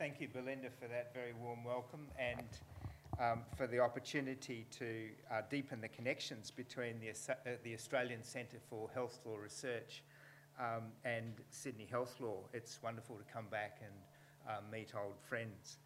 [0.00, 2.46] thank you, Belinda, for that very warm welcome and
[3.20, 8.56] um, for the opportunity to uh, deepen the connections between the, uh, the Australian Centre
[8.70, 10.02] for Health Law Research
[10.58, 12.38] um, and Sydney Health Law.
[12.54, 13.92] It's wonderful to come back and
[14.48, 15.80] uh, meet old friends.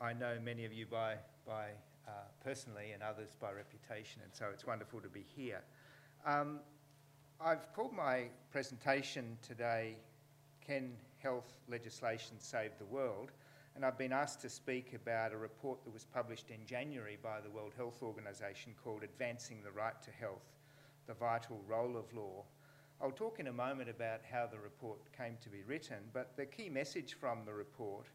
[0.00, 1.14] I know many of you by,
[1.46, 1.66] by
[2.08, 2.10] uh,
[2.42, 5.62] personally and others by reputation, and so it's wonderful to be here.
[6.26, 6.58] Um,
[7.40, 9.98] I've called my presentation today,
[10.66, 13.30] Can Health Legislation Save the World?
[13.76, 17.40] And I've been asked to speak about a report that was published in January by
[17.40, 20.56] the World Health Organization called Advancing the Right to Health,
[21.06, 22.44] the Vital Role of Law.
[23.00, 26.46] I'll talk in a moment about how the report came to be written, but the
[26.46, 28.06] key message from the report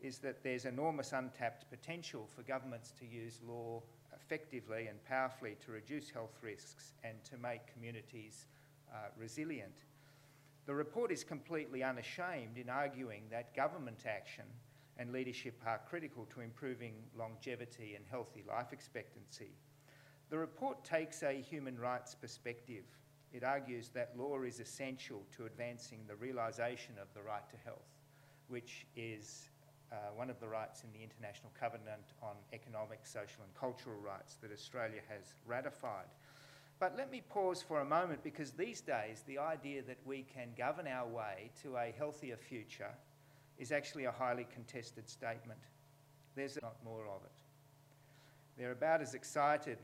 [0.00, 3.82] is that there's enormous untapped potential for governments to use law
[4.14, 8.46] effectively and powerfully to reduce health risks and to make communities
[8.92, 9.84] uh, resilient.
[10.70, 14.44] The report is completely unashamed in arguing that government action
[14.98, 19.50] and leadership are critical to improving longevity and healthy life expectancy.
[20.28, 22.84] The report takes a human rights perspective.
[23.32, 27.90] It argues that law is essential to advancing the realisation of the right to health,
[28.46, 29.48] which is
[29.90, 34.36] uh, one of the rights in the International Covenant on Economic, Social and Cultural Rights
[34.40, 36.06] that Australia has ratified.
[36.80, 40.48] But let me pause for a moment because these days the idea that we can
[40.56, 42.94] govern our way to a healthier future
[43.58, 45.60] is actually a highly contested statement.
[46.34, 47.30] There's not more of it.
[48.56, 49.76] They're about as excited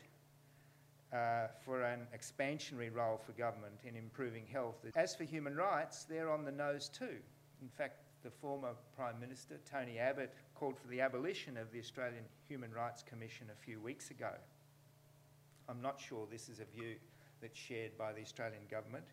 [1.12, 4.76] uh, for an expansionary role for government in improving health.
[4.96, 7.18] As for human rights, they're on the nose too.
[7.60, 12.24] In fact, the former Prime Minister, Tony Abbott, called for the abolition of the Australian
[12.48, 14.30] Human Rights Commission a few weeks ago.
[15.68, 16.96] I'm not sure this is a view
[17.40, 19.06] that's shared by the Australian government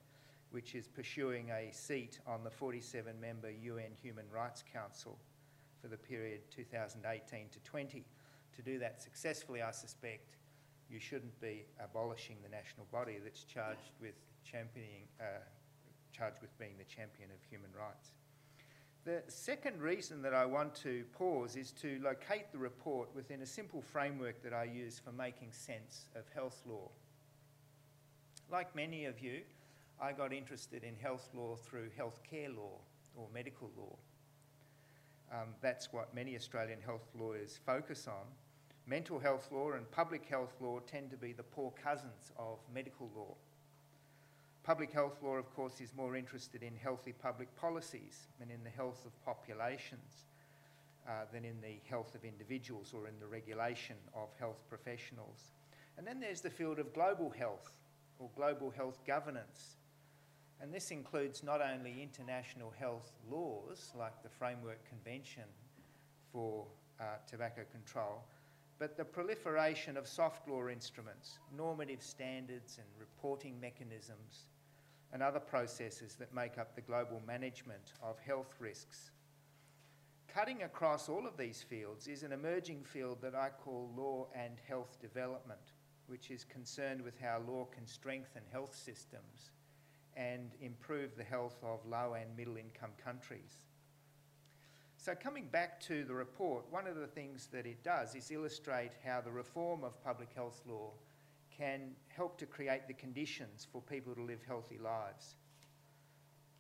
[0.54, 5.18] which is pursuing a seat on the 47 member UN Human Rights Council
[5.82, 8.06] for the period 2018 to 20.
[8.56, 10.38] To do that successfully, I suspect
[10.92, 15.42] you shouldn't be abolishing the national body that's charged with championing, uh,
[16.16, 18.12] charged with being the champion of human rights.
[19.06, 23.46] The second reason that I want to pause is to locate the report within a
[23.46, 26.90] simple framework that I use for making sense of health law.
[28.50, 29.42] Like many of you,
[30.02, 32.80] I got interested in health law through healthcare law
[33.18, 33.98] or medical law.
[35.34, 38.26] Um, that's what many Australian health lawyers focus on.
[38.88, 43.10] Mental health law and public health law tend to be the poor cousins of medical
[43.14, 43.36] law.
[44.64, 48.70] Public health law, of course, is more interested in healthy public policies and in the
[48.70, 50.26] health of populations
[51.06, 55.52] uh, than in the health of individuals or in the regulation of health professionals.
[55.98, 57.74] And then there's the field of global health
[58.20, 59.76] or global health governance,
[60.62, 65.44] and this includes not only international health laws, like the Framework Convention
[66.32, 66.66] for
[67.02, 68.24] uh, Tobacco Control,
[68.80, 74.48] but the proliferation of soft law instruments, normative standards and reporting mechanisms,
[75.12, 79.12] and other processes that make up the global management of health risks.
[80.28, 84.56] Cutting across all of these fields is an emerging field that I call law and
[84.68, 85.74] health development,
[86.08, 89.52] which is concerned with how law can strengthen health systems
[90.16, 93.58] and improve the health of low and middle income countries.
[95.04, 98.92] So, coming back to the report, one of the things that it does is illustrate
[99.04, 100.92] how the reform of public health law
[101.52, 105.36] can help to create the conditions for people to live healthy lives.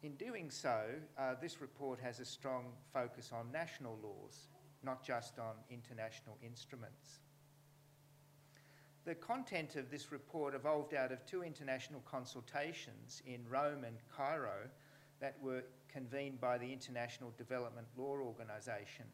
[0.01, 0.81] In doing so,
[1.17, 4.49] uh, this report has a strong focus on national laws,
[4.83, 7.19] not just on international instruments.
[9.05, 14.67] The content of this report evolved out of two international consultations in Rome and Cairo
[15.21, 19.05] that were convened by the International Development Law Organisation.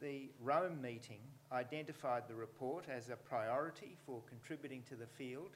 [0.00, 1.20] The Rome meeting
[1.52, 5.50] identified the report as a priority for contributing to the field,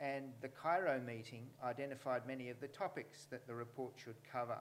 [0.00, 4.58] and the Cairo meeting identified many of the topics that the report should cover.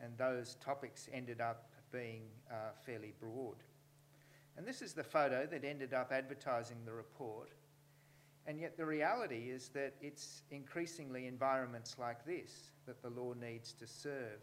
[0.00, 3.56] And those topics ended up being uh, fairly broad.
[4.56, 7.50] And this is the photo that ended up advertising the report.
[8.46, 13.72] And yet, the reality is that it's increasingly environments like this that the law needs
[13.72, 14.40] to serve.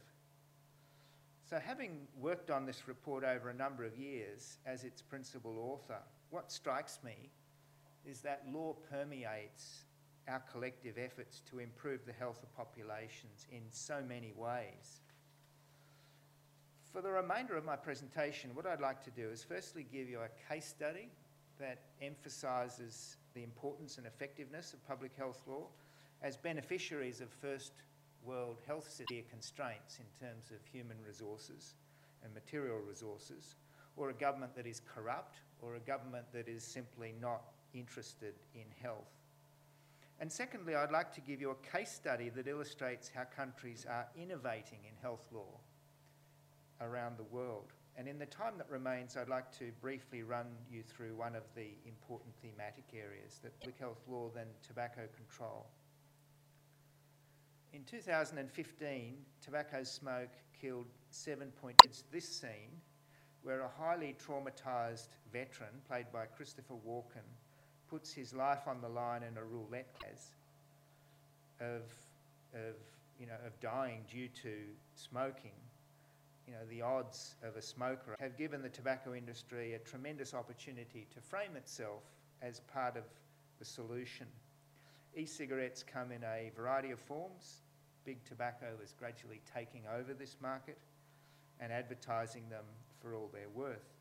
[1.50, 6.02] So, having worked on this report over a number of years as its principal author,
[6.32, 7.30] what strikes me
[8.06, 9.86] is that law permeates
[10.28, 15.02] our collective efforts to improve the health of populations in so many ways.
[16.92, 20.20] For the remainder of my presentation, what I'd like to do is firstly give you
[20.20, 21.10] a case study
[21.60, 25.68] that emphasises the importance and effectiveness of public health law
[26.22, 27.74] as beneficiaries of first
[28.24, 31.76] world health severe constraints in terms of human resources
[32.24, 33.56] and material resources,
[33.98, 37.42] or a government that is corrupt, or a government that is simply not
[37.74, 39.12] interested in health.
[40.20, 44.08] And secondly, I'd like to give you a case study that illustrates how countries are
[44.16, 45.60] innovating in health law
[46.80, 47.74] around the world.
[47.96, 51.44] And in the time that remains, I'd like to briefly run you through one of
[51.56, 55.68] the important thematic areas that public health law than tobacco control.
[57.72, 61.52] In 2015, tobacco smoke killed seven.
[61.84, 62.82] It's this scene
[63.44, 67.28] where a highly traumatised veteran, played by Christopher Walken,
[67.90, 70.36] puts his life on the line in a roulette class
[71.60, 71.84] of,
[72.54, 72.76] of,
[73.20, 74.52] you know, of dying due to
[74.96, 75.52] smoking
[76.48, 81.08] you know, the odds of a smoker have given the tobacco industry a tremendous opportunity
[81.14, 82.04] to frame itself
[82.42, 83.04] as part of
[83.60, 84.28] the solution.
[85.16, 87.62] E-cigarettes come in a variety of forms.
[88.04, 90.78] Big tobacco is gradually taking over this market
[91.60, 92.66] and advertising them
[93.00, 93.94] for all they're worth.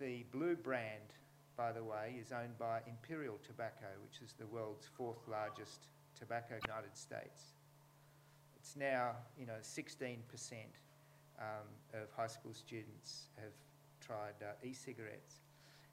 [0.00, 1.14] The Blu brand,
[1.56, 5.86] by the way, is owned by Imperial Tobacco, which is the world's fourth largest
[6.18, 7.54] tobacco in the United States.
[8.64, 10.16] It's now, you know, 16%
[11.38, 11.44] um,
[11.92, 13.52] of high school students have
[14.00, 15.42] tried uh, e-cigarettes.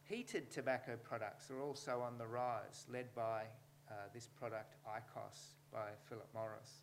[0.04, 3.42] Heated tobacco products are also on the rise, led by
[3.90, 6.80] uh, this product, IQOS, by Philip Morris.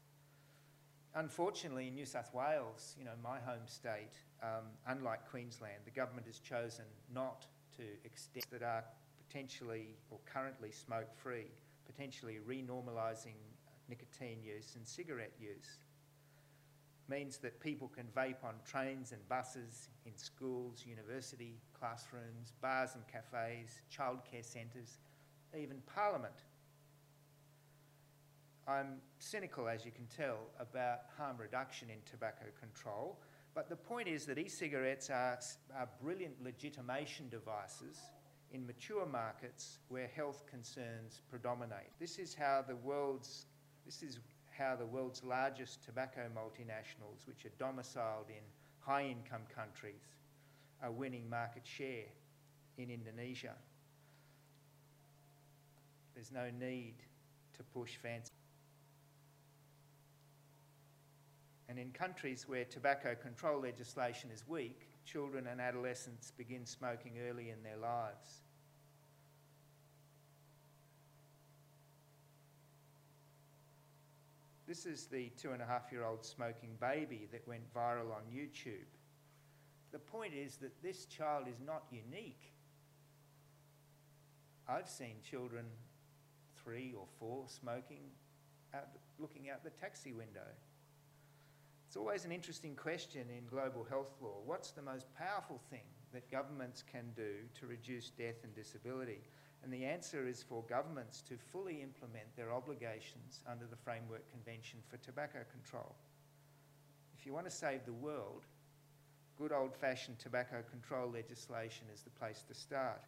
[1.14, 4.12] Unfortunately, in New South Wales, you know, my home state,
[4.43, 7.46] um, unlike Queensland, the government has chosen not
[7.79, 8.85] to extend that are
[9.26, 11.46] potentially or currently smoke-free,
[11.87, 13.37] potentially renormalising
[13.88, 15.79] nicotine use and cigarette use.
[17.08, 23.05] Means that people can vape on trains and buses, in schools, university, classrooms, bars and
[23.06, 24.99] cafes, childcare centres,
[25.58, 26.35] even Parliament.
[28.67, 33.19] I'm cynical, as you can tell, about harm reduction in tobacco control,
[33.55, 35.38] but the point is that e-cigarettes are,
[35.75, 37.99] are brilliant legitimation devices
[38.52, 41.90] in mature markets where health concerns predominate.
[41.99, 43.46] This is how the world's
[43.88, 44.19] this is
[44.50, 48.43] how the world's largest tobacco multinationals, which are domiciled in
[48.81, 50.05] high income countries,
[50.82, 52.05] are winning market share
[52.76, 53.55] in Indonesia.
[56.14, 56.96] There's no need
[57.56, 58.31] to push fancy.
[61.70, 67.49] And in countries where tobacco control legislation is weak, children and adolescents begin smoking early
[67.49, 68.43] in their lives.
[74.69, 78.20] This is the two and a half year old smoking baby that went viral on
[78.31, 78.85] YouTube.
[79.93, 82.53] The point is that this child is not unique.
[84.69, 85.65] I've seen children
[86.62, 88.11] three or four smoking,
[88.75, 88.88] out,
[89.19, 90.47] looking out the taxi window.
[91.87, 94.43] It's always an interesting question in global health law.
[94.44, 99.23] What's the most powerful thing that governments can do to reduce death and disability?
[99.62, 104.78] And the answer is for governments to fully implement their obligations under the Framework Convention
[104.88, 105.94] for Tobacco Control.
[107.19, 108.44] If you want to save the world,
[109.37, 113.02] good old fashioned tobacco control legislation is the place to start.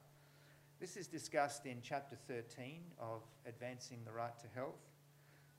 [0.81, 4.81] This is discussed in Chapter 13 of Advancing the Right to Health.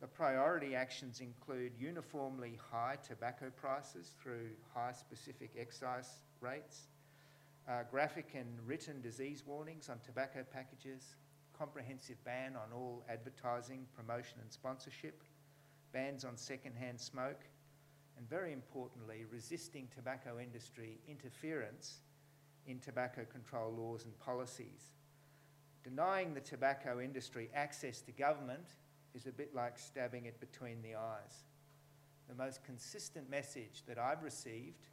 [0.02, 6.88] The priority actions include uniformly high tobacco prices through high specific excise rates,
[7.68, 11.16] uh, graphic and written disease warnings on tobacco packages,
[11.58, 15.24] comprehensive ban on all advertising, promotion and sponsorship,
[15.94, 17.44] bans on second-hand smoke,
[18.18, 22.02] and very importantly, resisting tobacco industry interference
[22.68, 24.92] in tobacco control laws and policies.
[25.84, 28.76] Denying the tobacco industry access to government
[29.14, 31.44] is a bit like stabbing it between the eyes.
[32.30, 34.88] The most consistent message that I've received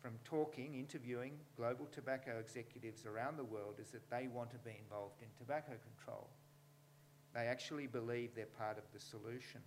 [0.00, 4.72] from talking, interviewing global tobacco executives around the world is that they want to be
[4.82, 6.28] involved in tobacco control.
[7.34, 9.60] They actually believe they're part of the solution.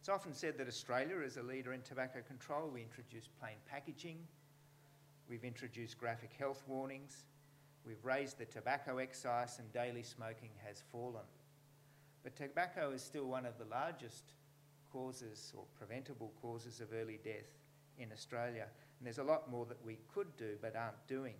[0.00, 2.70] It's often said that Australia is a leader in tobacco control.
[2.72, 4.18] We introduced plain packaging,
[5.28, 7.24] we've introduced graphic health warnings,
[7.84, 11.24] we've raised the tobacco excise, and daily smoking has fallen.
[12.22, 14.32] But tobacco is still one of the largest
[14.92, 17.65] causes or preventable causes of early death
[17.98, 18.66] in Australia.
[18.98, 21.34] And there's a lot more that we could do but aren't doing.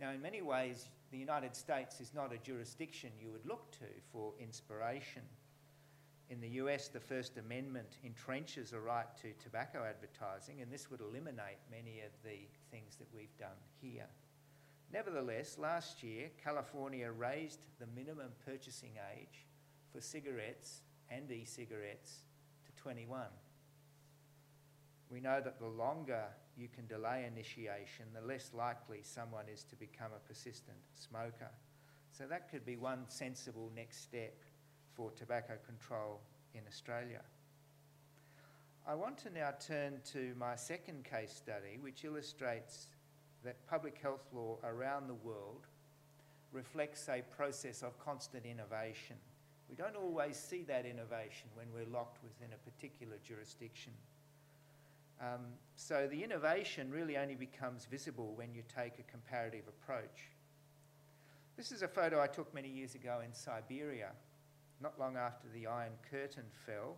[0.00, 3.86] Now, in many ways, the United States is not a jurisdiction you would look to
[4.12, 5.22] for inspiration.
[6.30, 11.00] In the US, the First Amendment entrenches a right to tobacco advertising, and this would
[11.00, 14.06] eliminate many of the things that we've done here.
[14.92, 19.46] Nevertheless, last year, California raised the minimum purchasing age
[19.92, 22.24] for cigarettes and e cigarettes
[22.64, 23.26] to 21.
[25.14, 26.24] We know that the longer
[26.56, 31.50] you can delay initiation, the less likely someone is to become a persistent smoker.
[32.10, 34.34] So that could be one sensible next step
[34.92, 36.20] for tobacco control
[36.52, 37.20] in Australia.
[38.88, 42.88] I want to now turn to my second case study, which illustrates
[43.44, 45.68] that public health law around the world
[46.50, 49.14] reflects a process of constant innovation.
[49.70, 53.92] We don't always see that innovation when we're locked within a particular jurisdiction.
[55.20, 55.40] Um,
[55.76, 60.30] so the innovation really only becomes visible when you take a comparative approach.
[61.56, 64.10] This is a photo I took many years ago in Siberia,
[64.80, 66.96] not long after the Iron Curtain fell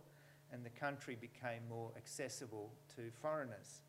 [0.51, 3.81] and the country became more accessible to foreigners.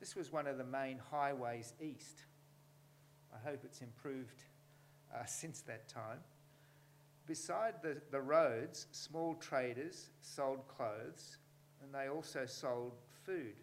[0.00, 2.24] This was one of the main highways east.
[3.32, 4.42] I hope it's improved
[5.14, 6.18] uh, since that time.
[7.26, 11.38] Beside the, the roads, small traders sold clothes
[11.82, 12.92] and they also sold
[13.24, 13.54] food.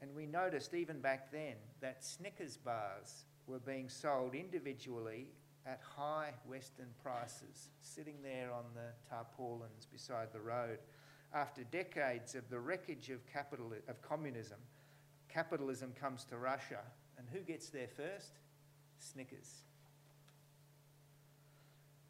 [0.00, 5.28] And we noticed even back then that Snickers bars were being sold individually
[5.66, 10.78] at high Western prices, sitting there on the tarpaulins beside the road.
[11.32, 14.58] After decades of the wreckage of, capital, of communism,
[15.28, 16.80] capitalism comes to Russia,
[17.16, 18.32] and who gets there first?
[18.98, 19.62] Snickers.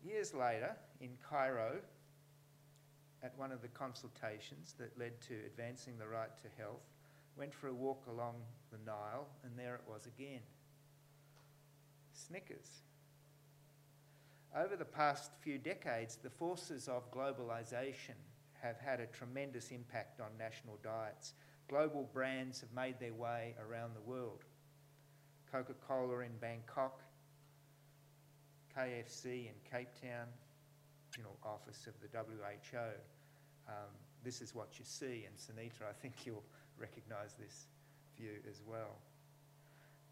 [0.03, 1.77] Years later, in Cairo,
[3.23, 6.83] at one of the consultations that led to advancing the right to health,
[7.37, 8.35] went for a walk along
[8.71, 10.41] the Nile, and there it was again.
[12.13, 12.83] Snickers.
[14.55, 18.17] Over the past few decades, the forces of globalisation
[18.61, 21.35] have had a tremendous impact on national diets.
[21.69, 24.45] Global brands have made their way around the world.
[25.51, 27.01] Coca Cola in Bangkok,
[28.77, 30.27] KFC in Cape Town,
[31.45, 32.79] office of the WHO.
[33.69, 33.91] Um,
[34.25, 36.45] this is what you see, and Sunita, I think you'll
[36.79, 37.67] recognise this
[38.19, 38.97] view as well.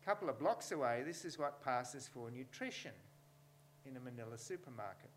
[0.02, 2.92] A couple of blocks away, this is what passes for nutrition
[3.86, 5.10] in a Manila supermarket.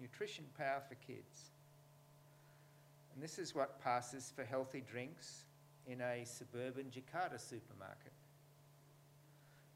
[0.00, 1.50] Nutrition power for kids.
[3.14, 5.44] And this is what passes for healthy drinks
[5.86, 8.12] in a suburban Jakarta supermarket.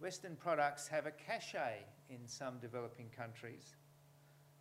[0.00, 3.76] Western products have a cachet in some developing countries.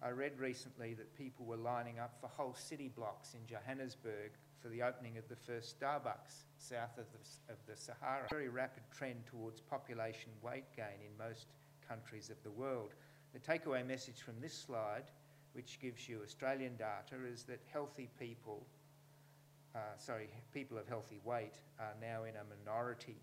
[0.02, 4.70] I read recently that people were lining up for whole city blocks in Johannesburg for
[4.70, 8.26] the opening of the first Starbucks south of the, of the Sahara.
[8.26, 11.48] A very rapid trend towards population weight gain in most
[11.88, 12.94] countries of the world.
[13.34, 15.12] The takeaway message from this slide,
[15.54, 18.66] which gives you Australian data, is that healthy people,
[19.76, 23.18] uh, sorry, people of healthy weight are now in a minority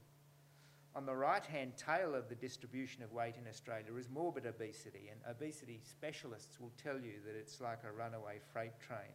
[0.94, 5.20] on the right-hand tail of the distribution of weight in Australia is morbid obesity, and
[5.28, 9.12] obesity specialists will tell you that it's like a runaway freight train.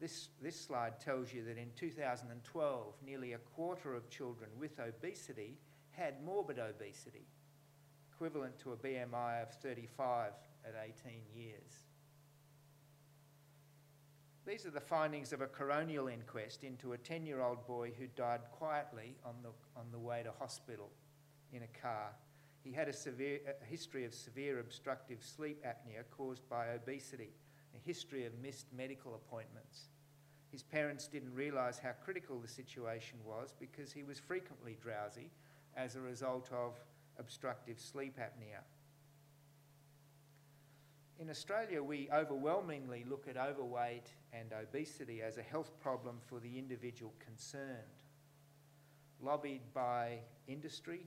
[0.00, 5.56] This, this slide tells you that in 2012, nearly a quarter of children with obesity
[5.90, 7.26] had morbid obesity,
[8.12, 10.32] equivalent to a BMI of 35
[10.64, 11.87] at 18 years.
[14.48, 18.06] These are the findings of a coronial inquest into a 10 year old boy who
[18.06, 20.88] died quietly on the, on the way to hospital
[21.52, 22.14] in a car.
[22.64, 27.34] He had a, severe, a history of severe obstructive sleep apnea caused by obesity,
[27.76, 29.90] a history of missed medical appointments.
[30.50, 35.30] His parents didn't realise how critical the situation was because he was frequently drowsy
[35.76, 36.72] as a result of
[37.18, 38.62] obstructive sleep apnea.
[41.20, 46.58] In Australia, we overwhelmingly look at overweight and obesity as a health problem for the
[46.58, 48.04] individual concerned.
[49.20, 51.00] Lobbied by industry,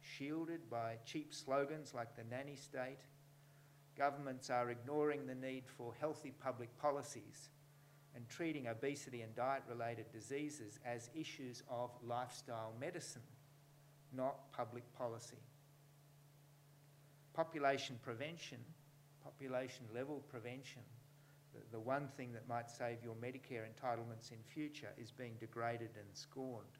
[0.00, 3.00] shielded by cheap slogans like the nanny state,
[3.94, 7.50] governments are ignoring the need for healthy public policies
[8.14, 13.20] and treating obesity and diet related diseases as issues of lifestyle medicine,
[14.16, 15.36] not public policy.
[17.34, 18.58] Population prevention
[19.28, 20.82] population level prevention,
[21.52, 25.90] the, the one thing that might save your Medicare entitlements in future, is being degraded
[25.96, 26.78] and scorned.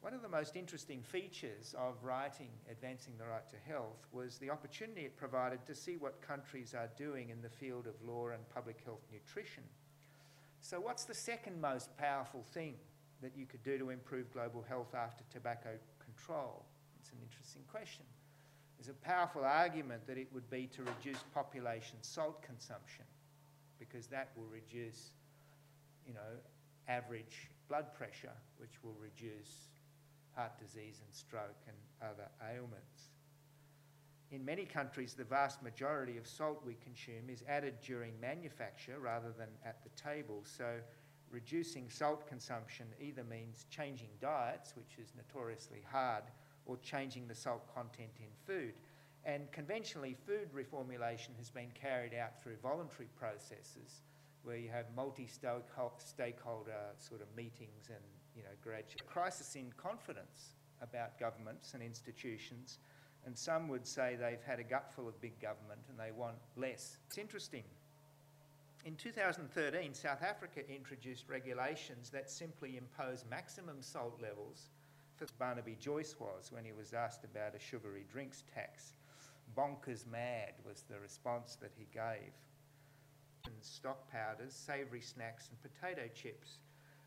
[0.00, 4.50] One of the most interesting features of writing Advancing the Right to Health was the
[4.50, 8.46] opportunity it provided to see what countries are doing in the field of law and
[8.52, 9.62] public health nutrition.
[10.60, 12.74] So, what's the second most powerful thing
[13.22, 15.70] that you could do to improve global health after tobacco
[16.04, 16.64] control?
[17.00, 18.04] It's an interesting question.
[18.78, 23.04] There's a powerful argument that it would be to reduce population salt consumption
[23.78, 25.10] because that will reduce,
[26.06, 26.20] you know,
[26.88, 29.68] average blood pressure, which will reduce
[30.34, 33.10] heart disease and stroke and other ailments.
[34.30, 39.32] In many countries, the vast majority of salt we consume is added during manufacture rather
[39.38, 40.42] than at the table.
[40.44, 40.78] So,
[41.30, 46.24] reducing salt consumption either means changing diets, which is notoriously hard,
[46.66, 48.74] or changing the salt content in food.
[49.24, 54.02] And conventionally, food reformulation has been carried out through voluntary processes
[54.42, 58.04] where you have multi-stakeholder sort of meetings and,
[58.36, 60.50] you know, gradual crisis in confidence
[60.82, 62.78] about governments and institutions.
[63.24, 66.98] And some would say they've had a gutful of big government and they want less.
[67.06, 67.64] It's interesting.
[68.84, 74.68] In 2013, South Africa introduced regulations that simply impose maximum salt levels
[75.38, 78.92] Barnaby Joyce was when he was asked about a sugary drinks tax.
[79.56, 82.32] Bonkers mad was the response that he gave.
[83.46, 86.58] And stock powders, savoury snacks, and potato chips.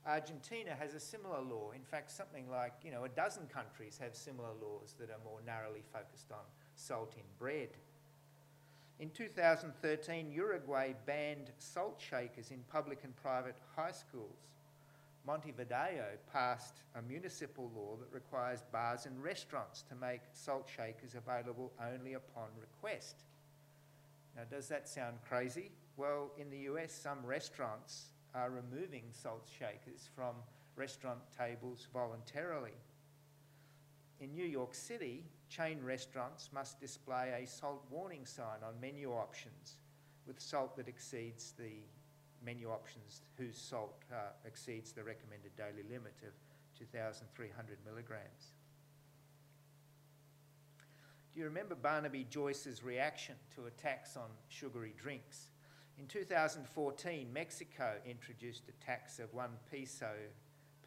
[0.05, 1.71] Argentina has a similar law.
[1.75, 5.41] In fact, something like you know a dozen countries have similar laws that are more
[5.45, 6.45] narrowly focused on
[6.75, 7.69] salt in bread.
[8.99, 14.47] In 2013, Uruguay banned salt shakers in public and private high schools.
[15.27, 21.73] Montevideo passed a municipal law that requires bars and restaurants to make salt shakers available
[21.93, 23.25] only upon request.
[24.37, 25.71] Now, does that sound crazy?
[25.97, 30.35] Well, in the US, some restaurants are removing salt shakers from
[30.77, 32.77] restaurant tables voluntarily.
[34.21, 39.75] In New York City, chain restaurants must display a salt warning sign on menu options
[40.25, 41.81] with salt that exceeds the
[42.47, 46.31] menu options whose salt uh, exceeds the recommended daily limit of
[46.79, 48.53] 2,300 milligrams.
[51.33, 55.49] Do you remember Barnaby Joyce's reaction to a tax on sugary drinks?
[55.99, 60.11] In 2014, Mexico introduced a tax of one peso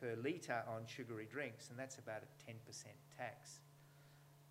[0.01, 2.55] per litre on sugary drinks, and that's about a 10%
[3.19, 3.61] tax.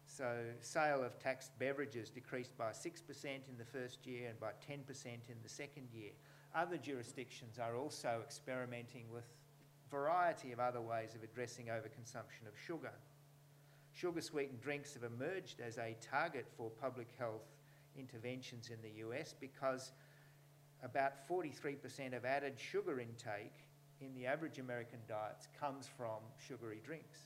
[0.05, 5.05] So, sale of taxed beverages decreased by 6% in the first year and by 10%
[5.05, 6.11] in the second year.
[6.55, 9.25] Other jurisdictions are also experimenting with
[9.91, 12.91] variety of other ways of addressing overconsumption of sugar.
[13.93, 17.45] Sugar sweetened drinks have emerged as a target for public health
[17.97, 19.91] interventions in the US because
[20.83, 23.65] about 43% of added sugar intake
[24.01, 27.19] in the average American diets comes from sugary drinks.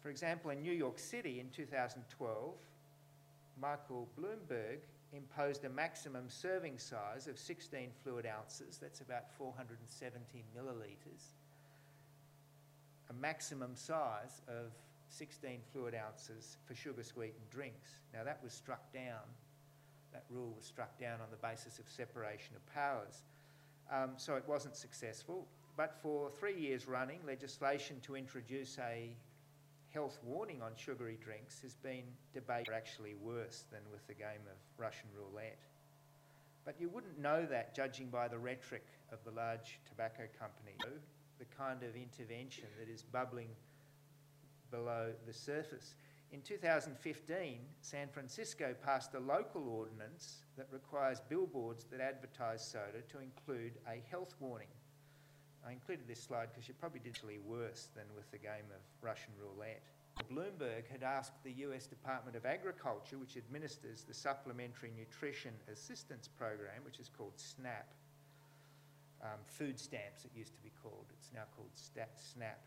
[0.00, 2.54] For example, in New York City in 2012,
[3.60, 4.78] Michael Bloomberg
[5.12, 11.34] imposed a maximum serving size of 16 fluid ounces, that's about 470 millilitres,
[13.10, 14.72] a maximum size of
[15.08, 18.00] 16 fluid ounces for sugar sweetened drinks.
[18.12, 19.24] Now, that was struck down
[20.12, 23.22] that rule was struck down on the basis of separation of powers.
[23.92, 25.46] Um, so it wasn't successful.
[25.76, 29.10] But for three years running, legislation to introduce a
[29.92, 34.56] health warning on sugary drinks has been debated actually worse than with the game of
[34.76, 35.62] Russian roulette.
[36.64, 41.00] But you wouldn't know that judging by the rhetoric of the large tobacco companies,
[41.38, 43.48] the kind of intervention that is bubbling
[44.70, 45.94] below the surface.
[46.30, 53.18] In 2015, San Francisco passed a local ordinance that requires billboards that advertise soda to
[53.20, 54.68] include a health warning.
[55.66, 58.80] I included this slide because you're probably did actually worse than with the game of
[59.02, 59.82] Russian roulette.
[60.32, 66.84] Bloomberg had asked the US Department of Agriculture, which administers the Supplementary Nutrition Assistance Program,
[66.84, 67.86] which is called SNAP,
[69.22, 72.60] um, food stamps it used to be called, it's now called SNAP,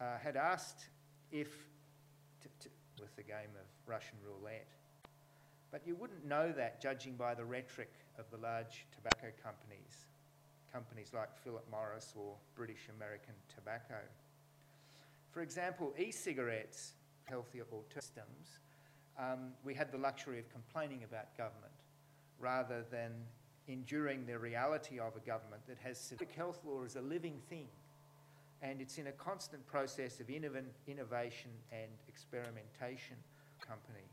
[0.00, 0.88] uh, had asked
[1.30, 1.48] if
[3.00, 4.70] with the game of Russian roulette.
[5.70, 10.06] But you wouldn't know that judging by the rhetoric of the large tobacco companies,
[10.72, 14.00] companies like Philip Morris or British American Tobacco.
[15.30, 16.92] For example, e cigarettes,
[17.24, 18.58] healthier systems,
[19.18, 21.72] um, we had the luxury of complaining about government
[22.38, 23.12] rather than
[23.68, 27.68] enduring the reality of a government that has civic health law as a living thing
[28.62, 33.16] and it's in a constant process of innovation and experimentation
[33.60, 34.06] company.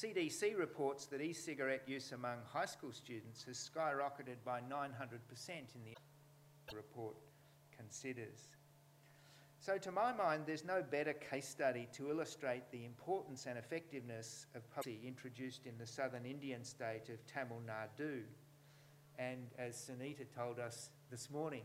[0.00, 5.94] CDC reports that e-cigarette use among high school students has skyrocketed by 900% in the
[6.74, 7.16] report
[7.76, 8.48] considers.
[9.58, 14.46] So to my mind, there's no better case study to illustrate the importance and effectiveness
[14.54, 18.22] of policy introduced in the southern Indian state of Tamil Nadu.
[19.18, 21.64] And as Sunita told us this morning,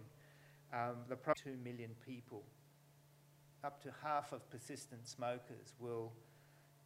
[0.73, 2.43] um, the 2 million people,
[3.63, 6.11] up to half of persistent smokers will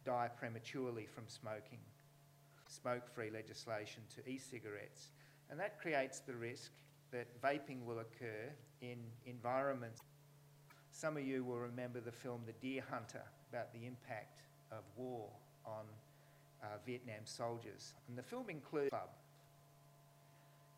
[0.04, 1.78] die prematurely from smoking.
[2.68, 5.08] Smoke free legislation to e cigarettes.
[5.50, 6.72] And that creates the risk
[7.10, 10.00] that vaping will occur in environments.
[10.92, 15.28] Some of you will remember the film The Deer Hunter about the impact of war
[15.64, 15.84] on
[16.62, 17.94] uh, Vietnam soldiers.
[18.08, 18.94] And the film includes.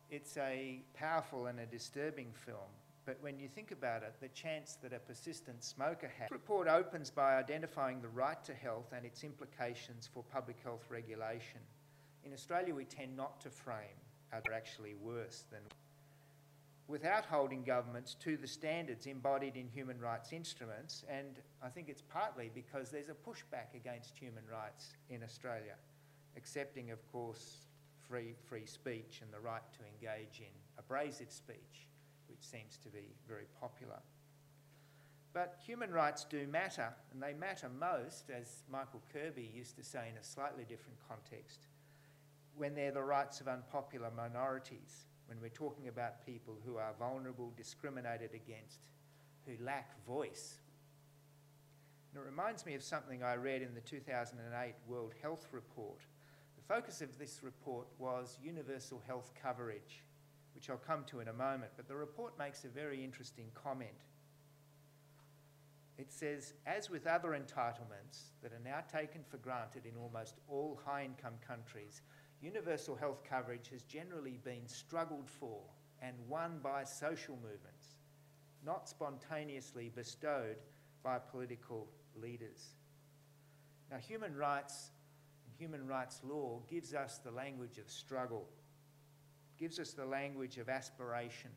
[0.09, 2.69] It's a powerful and a disturbing film,
[3.05, 6.29] but when you think about it, the chance that a persistent smoker has.
[6.29, 10.85] The report opens by identifying the right to health and its implications for public health
[10.89, 11.59] regulation.
[12.25, 13.97] In Australia, we tend not to frame
[14.33, 15.61] are actually worse than
[16.87, 21.05] without holding governments to the standards embodied in human rights instruments.
[21.09, 25.75] And I think it's partly because there's a pushback against human rights in Australia,
[26.35, 27.67] accepting, of course,
[28.09, 31.87] free, free speech and the right to engage in abrasive speech,
[32.33, 33.99] which seems to be very popular.
[35.33, 40.09] But human rights do matter, and they matter most, as Michael Kirby used to say
[40.11, 41.67] in a slightly different context,
[42.55, 47.53] when they're the rights of unpopular minorities when we're talking about people who are vulnerable,
[47.55, 48.87] discriminated against,
[49.45, 50.55] who lack voice.
[52.13, 55.99] And it reminds me of something I read in the 2008 World Health Report.
[56.55, 60.03] The focus of this report was universal health coverage,
[60.55, 64.05] which I'll come to in a moment, but the report makes a very interesting comment.
[65.97, 70.79] It says, as with other entitlements that are now taken for granted in almost all
[70.83, 72.01] high income countries,
[72.41, 75.61] universal health coverage has generally been struggled for
[76.01, 77.95] and won by social movements,
[78.65, 80.57] not spontaneously bestowed
[81.03, 82.75] by political leaders.
[83.91, 84.89] Now, human rights
[85.45, 88.47] and human rights law gives us the language of struggle,
[89.59, 91.51] gives us the language of aspiration,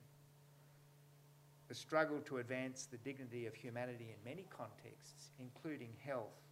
[1.69, 6.47] the struggle to advance the dignity of humanity in many contexts, including health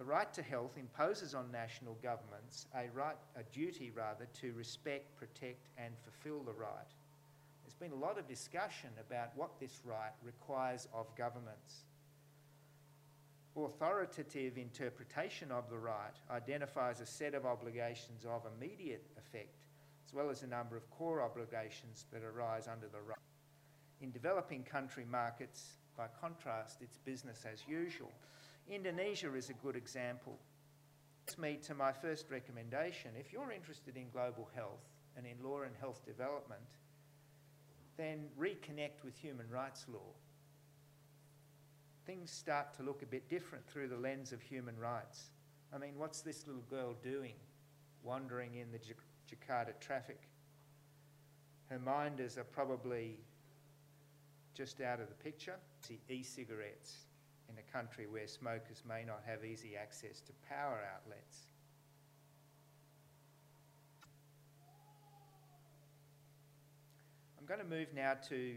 [0.00, 5.14] the right to health imposes on national governments a, right, a duty rather to respect,
[5.18, 6.88] protect and fulfil the right.
[7.62, 11.84] There's been a lot of discussion about what this right requires of governments.
[13.54, 19.54] Authoritative interpretation of the right identifies a set of obligations of immediate effect,
[20.10, 23.16] as well as a number of core obligations that arise under the right.
[24.00, 28.10] In developing country markets, by contrast, it's business as usual.
[28.68, 30.36] Indonesia is a good example.
[31.26, 33.12] This me to my first recommendation.
[33.16, 34.82] If you're interested in global health
[35.16, 36.60] and in law and health development,
[37.96, 40.12] then reconnect with human rights law.
[42.04, 45.30] Things start to look a bit different through the lens of human rights.
[45.72, 47.34] I mean, what's this little girl doing
[48.02, 48.78] wandering in the
[49.30, 50.20] Jakarta traffic?
[51.68, 53.18] Her minders are probably
[54.54, 55.54] just out of the picture.
[55.86, 57.06] See e-cigarettes
[57.48, 61.46] in a country where smokers may not have easy access to power outlets.
[67.38, 68.54] I'm going to move now to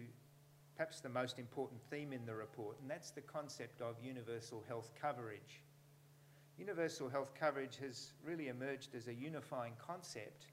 [0.75, 4.91] perhaps the most important theme in the report, and that's the concept of universal health
[4.99, 5.61] coverage.
[6.57, 10.45] Universal health coverage has really emerged as a unifying concept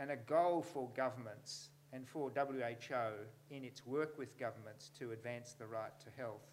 [0.00, 5.52] and a goal for governments and for WHO in its work with governments to advance
[5.52, 6.50] the right to health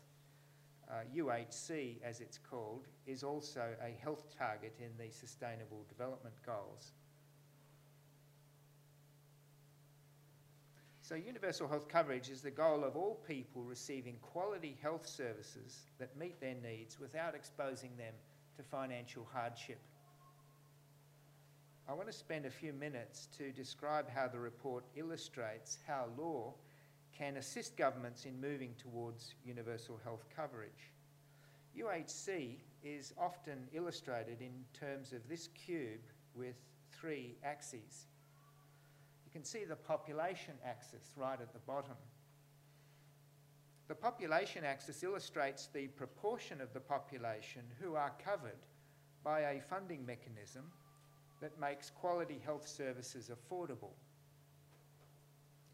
[0.89, 6.91] uh, UHC, as it's called, is also a health target in the Sustainable Development Goals.
[11.01, 16.17] So universal health coverage is the goal of all people receiving quality health services that
[16.17, 18.13] meet their needs without exposing them
[18.57, 19.79] to financial hardship.
[21.89, 26.53] I want to spend a few minutes to describe how the report illustrates how law
[27.17, 30.91] can assist governments in moving towards universal health coverage.
[31.79, 36.01] UHC is often illustrated in terms of this cube
[36.35, 36.55] with
[36.91, 38.07] three axes.
[39.25, 41.95] You can see the population axis right at the bottom.
[43.87, 48.65] The population axis illustrates the proportion of the population who are covered
[49.23, 50.63] by a funding mechanism
[51.41, 53.91] that makes quality health services affordable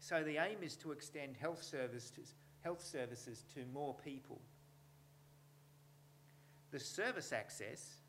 [0.04, 4.38] so the aim is to extend health services, health services to more people.
[6.72, 8.02] The service access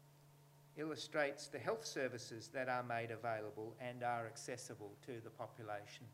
[0.75, 6.05] illustrates the health services that are made available and are accessible to the population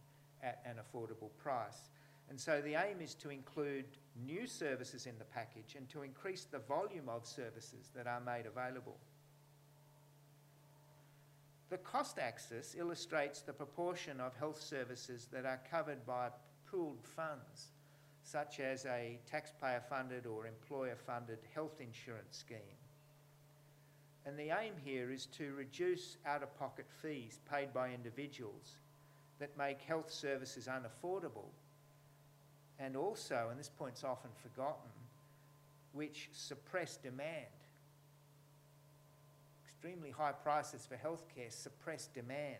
[0.43, 1.89] at an affordable price.
[2.29, 3.85] And so the aim is to include
[4.23, 8.45] new services in the package and to increase the volume of services that are made
[8.45, 8.97] available.
[11.71, 16.27] The cost axis illustrates the proportion of health services that are covered by
[16.69, 17.69] pooled funds,
[18.23, 22.77] such as a taxpayer funded or employer funded health insurance scheme.
[24.25, 28.75] And the aim here is to reduce out of pocket fees paid by individuals
[29.39, 31.47] that make health services unaffordable
[32.79, 34.91] and also, and this point's often forgotten,
[35.93, 37.60] which suppress demand
[39.81, 42.59] extremely high prices for healthcare suppress demand,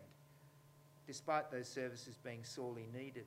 [1.06, 3.26] despite those services being sorely needed.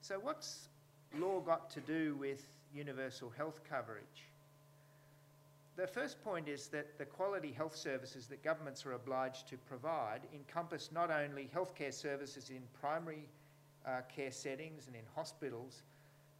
[0.00, 0.68] So, what's
[1.16, 4.24] law got to do with universal health coverage?
[5.76, 10.22] The first point is that the quality health services that governments are obliged to provide
[10.34, 13.28] encompass not only healthcare services in primary
[13.86, 15.82] uh, care settings and in hospitals,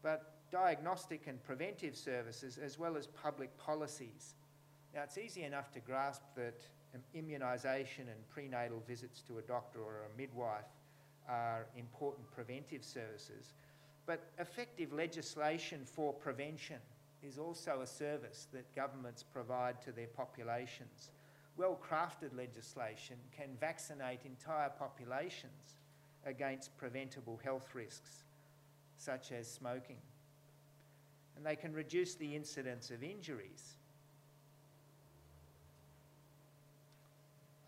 [0.03, 4.35] but diagnostic and preventive services as well as public policies.
[4.95, 6.61] Now, it's easy enough to grasp that
[7.15, 10.65] immunisation and prenatal visits to a doctor or a midwife
[11.29, 13.55] are important preventive services,
[14.07, 16.79] but effective legislation for prevention
[17.23, 21.11] is also a service that governments provide to their populations.
[21.57, 25.79] Well crafted legislation can vaccinate entire populations
[26.27, 28.25] against preventable health risks,
[28.97, 29.99] such as smoking.
[31.37, 33.77] And they can reduce the incidence of injuries.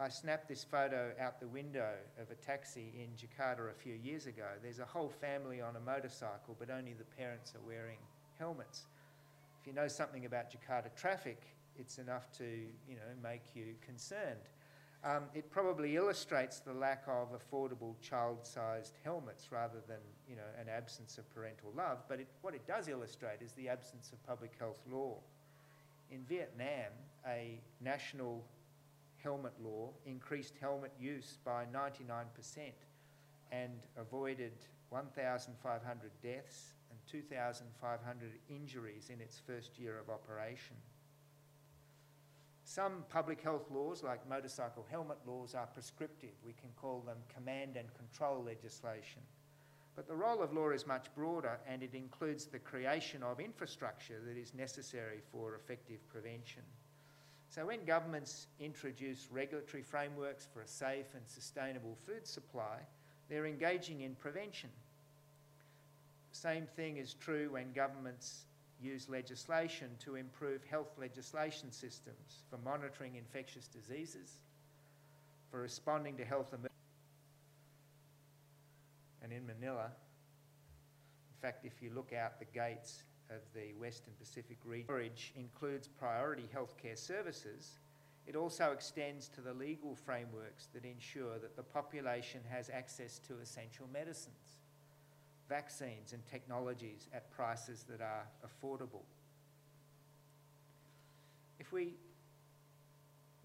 [0.03, 4.27] I snapped this photo out the window of a taxi in Jakarta a few years
[4.27, 4.49] ago.
[4.62, 7.99] There's a whole family on a motorcycle, but only the parents are wearing
[8.38, 8.87] helmets
[9.62, 11.41] if you know something about Jakarta traffic,
[11.79, 14.41] it's enough to you know, make you concerned.
[15.05, 20.67] Um, it probably illustrates the lack of affordable child-sized helmets rather than you know, an
[20.69, 24.53] absence of parental love, but it, what it does illustrate is the absence of public
[24.59, 25.15] health law.
[26.11, 26.91] In Vietnam,
[27.25, 28.45] a national
[29.22, 32.26] helmet law increased helmet use by 99%
[33.50, 34.52] and avoided
[34.90, 40.76] 1,500 deaths and 2,500 injuries in its first year of operation.
[42.64, 46.30] Some public health laws, like motorcycle helmet laws, are prescriptive.
[46.44, 49.22] We can call them command and control legislation.
[49.94, 54.20] But the role of law is much broader and it includes the creation of infrastructure
[54.26, 56.62] that is necessary for effective prevention.
[57.53, 62.79] So when governments introduce regulatory frameworks for a safe and sustainable food supply,
[63.29, 64.71] they're engaging in prevention
[66.33, 68.47] same thing is true when governments
[68.81, 74.41] use legislation to improve health legislation systems for monitoring infectious diseases,
[75.51, 76.71] for responding to health emergencies.
[79.23, 84.58] And in Manila, in fact, if you look out the gates of the Western Pacific
[84.64, 87.78] region, coverage includes priority healthcare services.
[88.26, 93.38] It also extends to the legal frameworks that ensure that the population has access to
[93.42, 94.58] essential medicines
[95.52, 99.02] vaccines and technologies at prices that are affordable.
[101.58, 101.94] If we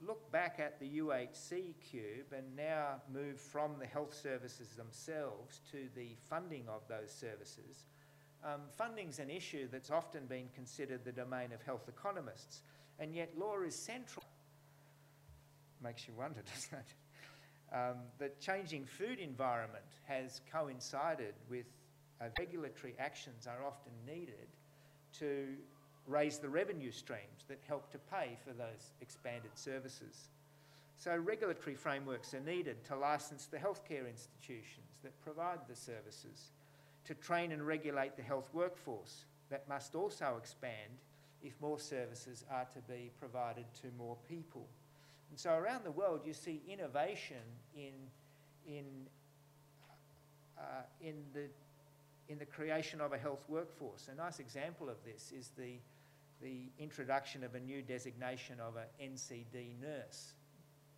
[0.01, 5.89] look back at the UHC cube and now move from the health services themselves to
[5.95, 7.87] the funding of those services,
[8.43, 12.61] um, funding's an issue that's often been considered the domain of health economists,
[12.99, 14.25] and yet law is central.
[15.83, 17.75] Makes you wonder, doesn't it?
[17.75, 21.65] Um, the changing food environment has coincided with
[22.21, 24.47] uh, regulatory actions are often needed
[25.19, 25.47] to
[26.07, 30.29] raise the revenue streams that help to pay for those expanded services.
[30.97, 36.51] So regulatory frameworks are needed to license the healthcare institutions that provide the services,
[37.07, 40.91] to train and regulate the health workforce that must also expand
[41.41, 44.67] if more services are to be provided to more people.
[45.29, 47.43] And so around the world you see innovation
[47.75, 47.93] in,
[48.67, 48.85] in,
[50.57, 51.47] uh, in the
[52.29, 54.09] in the creation of a health workforce.
[54.11, 55.75] A nice example of this is the,
[56.41, 60.33] the introduction of a new designation of an NCD nurse,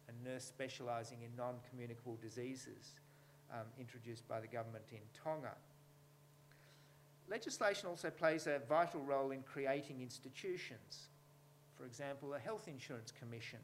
[0.08, 2.96] a nurse specialising in non-communicable diseases,
[3.54, 5.54] um, introduced by the government in Tonga.
[7.30, 11.10] Legislation also plays a vital role in creating institutions.
[11.78, 13.60] For example, a health insurance commission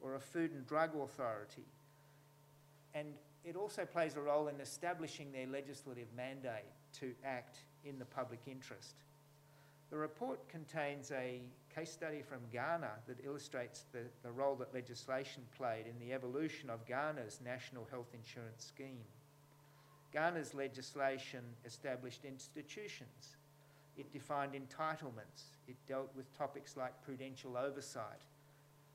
[0.00, 1.64] or a food and drug authority.
[2.94, 6.64] And it also plays a role in establishing their legislative mandate
[7.00, 8.96] to act in the public interest.
[9.90, 11.40] The report contains a
[11.74, 16.70] case study from Ghana that illustrates the, the role that legislation played in the evolution
[16.70, 19.04] of Ghana's national health insurance scheme.
[20.12, 23.36] Ghana's legislation established institutions.
[23.96, 25.56] It defined entitlements.
[25.68, 28.22] It dealt with topics like prudential oversight,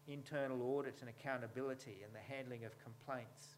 [0.08, 3.56] internal audit and accountability, and the handling of complaints.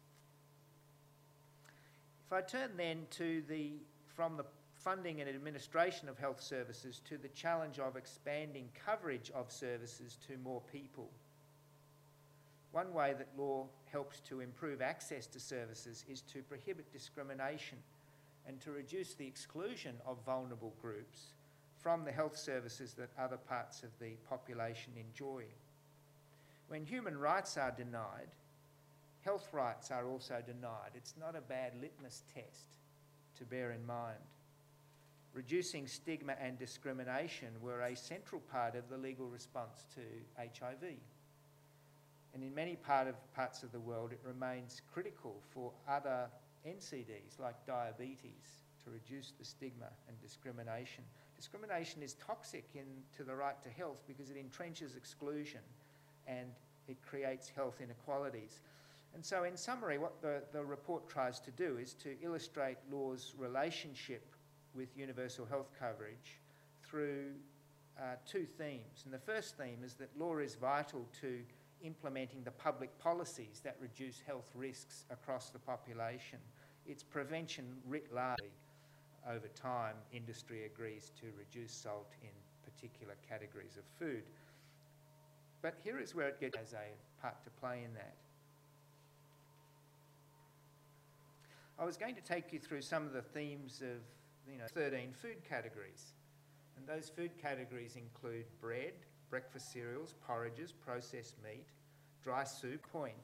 [2.26, 3.72] If I turn then to the
[4.14, 4.44] from the
[4.74, 10.36] funding and administration of health services to the challenge of expanding coverage of services to
[10.38, 11.10] more people.
[12.72, 17.78] One way that law helps to improve access to services is to prohibit discrimination
[18.46, 21.34] and to reduce the exclusion of vulnerable groups
[21.78, 25.44] from the health services that other parts of the population enjoy.
[26.68, 28.28] When human rights are denied,
[29.24, 30.90] health rights are also denied.
[30.94, 32.66] It's not a bad litmus test
[33.38, 34.18] to bear in mind.
[35.32, 40.00] Reducing stigma and discrimination were a central part of the legal response to
[40.38, 40.96] HIV.
[42.34, 46.26] And in many part of, parts of the world, it remains critical for other
[46.66, 51.04] NCDs like diabetes to reduce the stigma and discrimination.
[51.36, 52.84] Discrimination is toxic in,
[53.16, 55.60] to the right to health because it entrenches exclusion
[56.26, 56.48] and
[56.86, 58.60] it creates health inequalities.
[59.14, 63.34] And so, in summary, what the, the report tries to do is to illustrate law's
[63.38, 64.34] relationship
[64.74, 66.38] with universal health coverage
[66.84, 67.30] through
[67.98, 69.02] uh, two themes.
[69.04, 71.40] And the first theme is that law is vital to
[71.82, 76.38] implementing the public policies that reduce health risks across the population.
[76.86, 78.38] It's prevention writ large.
[79.28, 82.30] Over time, industry agrees to reduce salt in
[82.64, 84.22] particular categories of food.
[85.60, 88.14] But here is where it gets as a part to play in that.
[91.78, 93.98] I was going to take you through some of the themes of
[94.50, 96.12] you know, 13 food categories.
[96.76, 98.94] And those food categories include bread,
[99.30, 101.66] breakfast cereals, porridges, processed meat,
[102.22, 103.14] dry soup, point.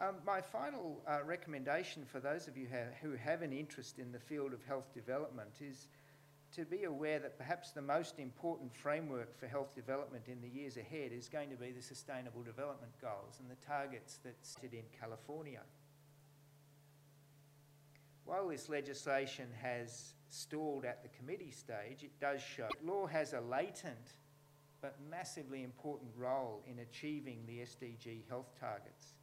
[0.00, 2.66] Um, my final uh, recommendation for those of you
[3.00, 5.86] who have an interest in the field of health development is
[6.54, 10.76] to be aware that perhaps the most important framework for health development in the years
[10.76, 14.84] ahead is going to be the Sustainable Development Goals and the targets that's set in
[14.98, 15.60] California.
[18.24, 23.40] While this legislation has stalled at the committee stage, it does show law has a
[23.40, 24.18] latent
[24.80, 29.14] but massively important role in achieving the SDG health targets.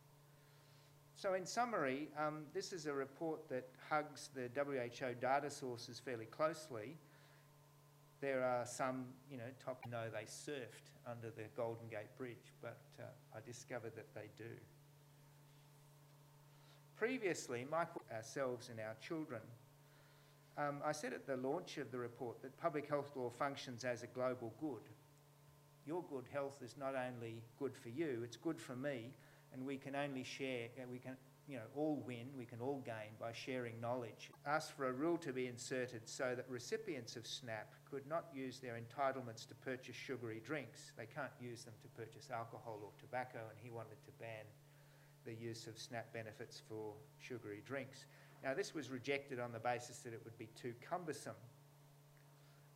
[1.15, 6.26] So in summary, um, this is a report that hugs the WHO data sources fairly
[6.26, 6.98] closely.
[8.21, 12.77] There are some, you know, top know they surfed under the Golden Gate Bridge, but
[12.99, 13.03] uh,
[13.36, 14.51] I discovered that they do.
[16.95, 19.41] Previously, Michael, ourselves and our children,
[20.55, 24.03] um, I said at the launch of the report that public health law functions as
[24.03, 24.88] a global good.
[25.88, 29.10] Your good health is not only good for you, it's good for me,
[29.51, 31.17] and we can only share, we can
[31.51, 34.31] you know, all win, we can all gain by sharing knowledge.
[34.47, 38.59] Ask for a rule to be inserted so that recipients of SNAP could not use
[38.59, 40.93] their entitlements to purchase sugary drinks.
[40.97, 44.45] They can't use them to purchase alcohol or tobacco, and he wanted to ban
[45.25, 48.05] the use of SNAP benefits for sugary drinks.
[48.45, 51.35] Now, this was rejected on the basis that it would be too cumbersome.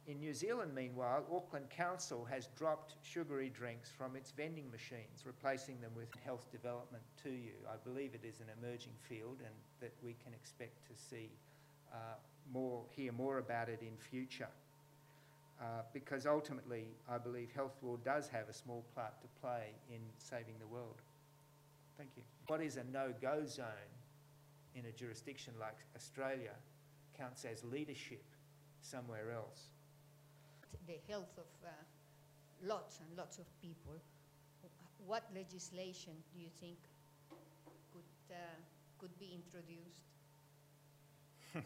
[0.07, 5.81] In New Zealand, meanwhile, Auckland Council has dropped sugary drinks from its vending machines, replacing
[5.81, 7.53] them with health development to you.
[7.67, 11.31] I believe it is an emerging field and that we can expect to see
[11.91, 12.17] uh,
[12.53, 14.49] more, hear more about it in future.
[15.59, 20.01] Uh, because ultimately, I believe health law does have a small part to play in
[20.19, 21.01] saving the world.
[21.97, 22.21] Thank you.
[22.45, 23.65] What is a no-go zone
[24.75, 26.51] in a jurisdiction like Australia
[27.17, 28.23] counts as leadership
[28.81, 29.69] somewhere else
[30.87, 31.69] the health of uh,
[32.63, 34.01] lots and lots of people,
[35.05, 36.77] what legislation do you think
[37.91, 38.35] could, uh,
[38.99, 40.01] could be introduced?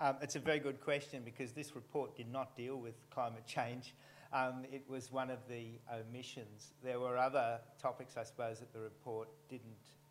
[0.00, 3.94] um, it's a very good question because this report did not deal with climate change.
[4.32, 6.72] Um, it was one of the omissions.
[6.82, 9.64] There were other topics, I suppose, that the report didn't.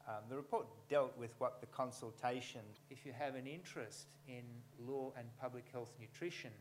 [0.08, 2.62] Um, the report dealt with what the consultation.
[2.90, 4.44] If you have an interest in
[4.80, 6.52] law and public health nutrition,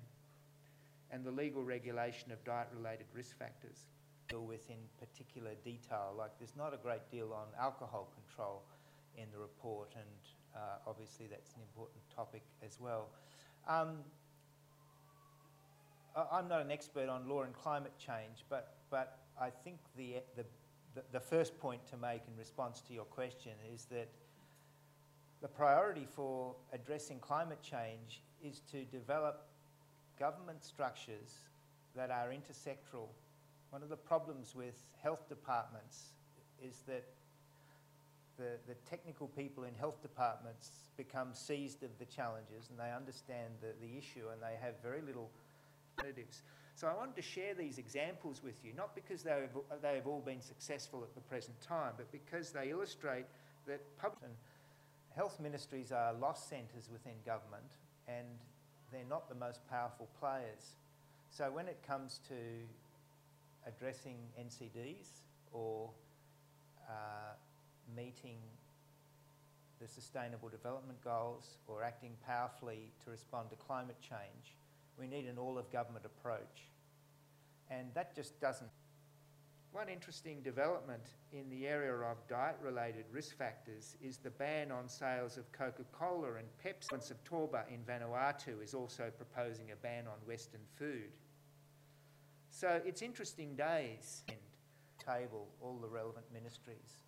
[1.10, 3.86] and the legal regulation of diet-related risk factors
[4.28, 6.14] deal with in particular detail.
[6.16, 8.62] Like there's not a great deal on alcohol control
[9.16, 10.04] in the report, and
[10.56, 13.08] uh, obviously that's an important topic as well.
[13.68, 13.98] Um,
[16.30, 20.44] I'm not an expert on law and climate change, but, but I think the, the,
[21.12, 24.08] the first point to make in response to your question is that
[25.42, 29.46] the priority for addressing climate change is to develop
[30.18, 31.38] government structures
[31.96, 33.08] that are intersectoral.
[33.70, 36.10] One of the problems with health departments
[36.62, 37.04] is that
[38.36, 43.54] the, the technical people in health departments become seized of the challenges and they understand
[43.60, 45.30] the, the issue and they have very little
[45.96, 46.42] alternatives.
[46.76, 50.06] So I wanted to share these examples with you, not because they have, they have
[50.06, 53.26] all been successful at the present time, but because they illustrate
[53.66, 54.30] that public
[55.14, 58.26] health ministries are loss centres within government and
[58.94, 60.76] they're not the most powerful players.
[61.30, 62.34] So when it comes to
[63.66, 65.06] addressing NCDs,
[65.54, 65.88] or
[66.88, 67.32] uh,
[67.96, 68.36] meeting
[69.80, 74.56] the Sustainable Development Goals or acting powerfully to respond to climate change.
[74.98, 76.68] We need an all of government approach.
[77.70, 78.70] And that just doesn't.
[79.74, 81.02] One interesting development
[81.32, 85.82] in the area of diet related risk factors is the ban on sales of Coca
[85.90, 86.90] Cola and Pepsi.
[86.90, 91.10] The of Torba in Vanuatu is also proposing a ban on Western food.
[92.50, 94.38] So it's interesting days and
[95.04, 96.98] table all the relevant ministries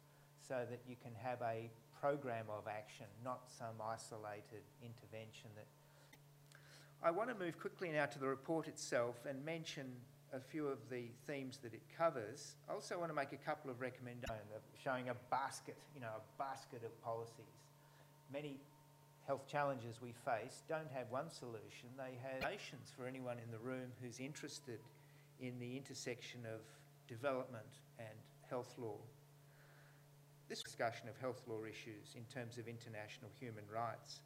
[0.48, 5.66] so that you can have a program of action, not some isolated intervention that
[7.00, 9.92] I want to move quickly now to the report itself and mention
[10.32, 12.56] a few of the themes that it covers.
[12.68, 14.50] I also want to make a couple of recommendations
[14.82, 17.70] showing a basket, you know, a basket of policies.
[18.32, 18.58] Many
[19.26, 21.90] health challenges we face don't have one solution.
[21.96, 24.80] They have solutions for anyone in the room who's interested
[25.40, 26.60] in the intersection of
[27.08, 28.16] development and
[28.48, 28.98] health law.
[30.48, 34.20] This discussion of health law issues in terms of international human rights.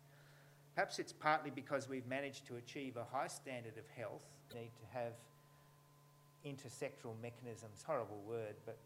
[0.74, 4.22] Perhaps it's partly because we've managed to achieve a high standard of health.
[4.54, 5.12] Need to have
[6.44, 8.78] intersectoral mechanisms, horrible word, but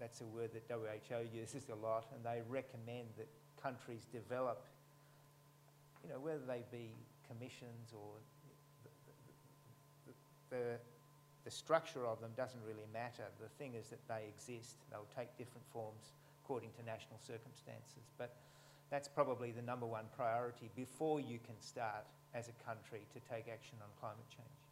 [0.00, 3.28] that's a word that WHO uses a lot, and they recommend that
[3.62, 4.64] countries develop,
[6.02, 6.90] you know, whether they be
[7.28, 8.12] commissions or
[8.84, 8.90] the,
[10.06, 10.78] the, the,
[11.44, 13.24] the structure of them doesn't really matter.
[13.40, 14.76] The thing is that they exist.
[14.90, 16.12] They'll take different forms
[16.44, 18.06] according to national circumstances.
[18.18, 18.36] But
[18.90, 23.48] that's probably the number one priority before you can start as a country to take
[23.48, 24.65] action on climate change.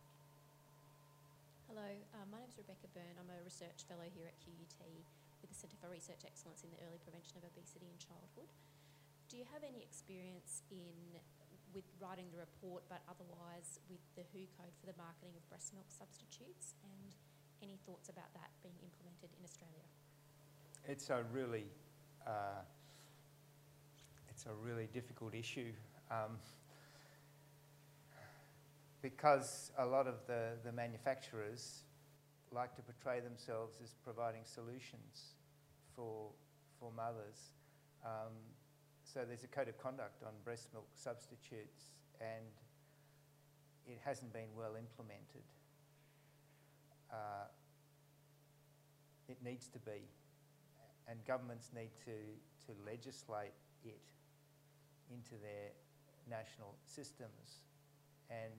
[1.74, 3.18] Hello, uh, my name is Rebecca Byrne.
[3.18, 4.78] I'm a research fellow here at QUT
[5.42, 8.46] with the Centre for Research Excellence in the Early Prevention of Obesity in Childhood.
[9.26, 11.18] Do you have any experience in
[11.74, 15.74] with writing the report, but otherwise with the WHO code for the marketing of breast
[15.74, 17.18] milk substitutes, and
[17.58, 19.90] any thoughts about that being implemented in Australia?
[20.86, 21.66] It's a really
[22.22, 22.62] uh,
[24.30, 25.74] it's a really difficult issue.
[26.06, 26.38] Um,
[29.04, 31.84] because a lot of the, the manufacturers
[32.50, 35.36] like to portray themselves as providing solutions
[35.94, 36.30] for,
[36.80, 37.52] for mothers.
[38.02, 38.32] Um,
[39.04, 42.48] so there's a code of conduct on breast milk substitutes and
[43.86, 45.44] it hasn't been well implemented.
[47.12, 47.52] Uh,
[49.28, 50.08] it needs to be
[51.06, 52.16] and governments need to,
[52.64, 53.52] to legislate
[53.84, 54.00] it
[55.12, 55.76] into their
[56.26, 57.60] national systems
[58.30, 58.54] and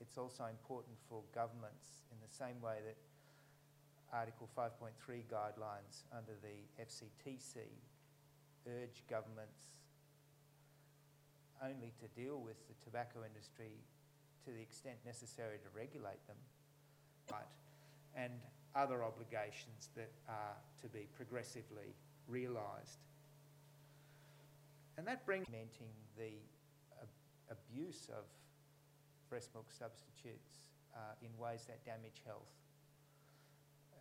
[0.00, 2.96] it's also important for governments in the same way that
[4.12, 4.92] Article 5.3
[5.32, 7.64] guidelines under the FCTC
[8.68, 9.72] urge governments
[11.64, 13.72] only to deal with the tobacco industry
[14.44, 16.36] to the extent necessary to regulate them,
[17.30, 17.46] right,
[18.16, 18.32] and
[18.74, 21.94] other obligations that are to be progressively
[22.28, 22.98] realised.
[24.98, 25.46] And that brings
[26.18, 26.32] the
[27.50, 28.24] abuse of
[29.32, 32.52] breast milk substitutes uh, in ways that damage health.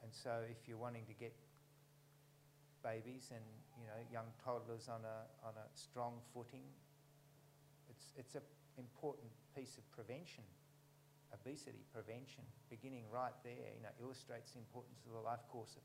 [0.03, 1.31] And so if you're wanting to get
[2.83, 3.45] babies and
[3.79, 6.67] you know young toddlers on a on a strong footing,
[7.87, 8.43] it's it's an
[8.75, 10.43] important piece of prevention,
[11.31, 13.71] obesity prevention, beginning right there.
[13.71, 15.79] You know, illustrates the importance of the life course.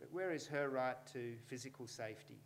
[0.00, 2.42] But where is her right to physical safety?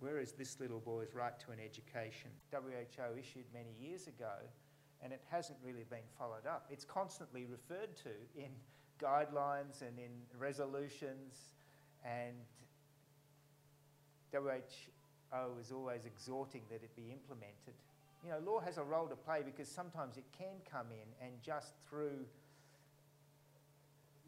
[0.00, 2.30] Where is this little boy's right to an education?
[2.52, 4.32] WHO issued many years ago,
[5.02, 6.66] and it hasn't really been followed up.
[6.70, 8.50] It's constantly referred to in
[9.00, 11.54] guidelines and in resolutions,
[12.04, 12.34] and
[14.32, 17.74] WHO is always exhorting that it be implemented.
[18.24, 21.34] You know, law has a role to play because sometimes it can come in and
[21.42, 22.24] just through,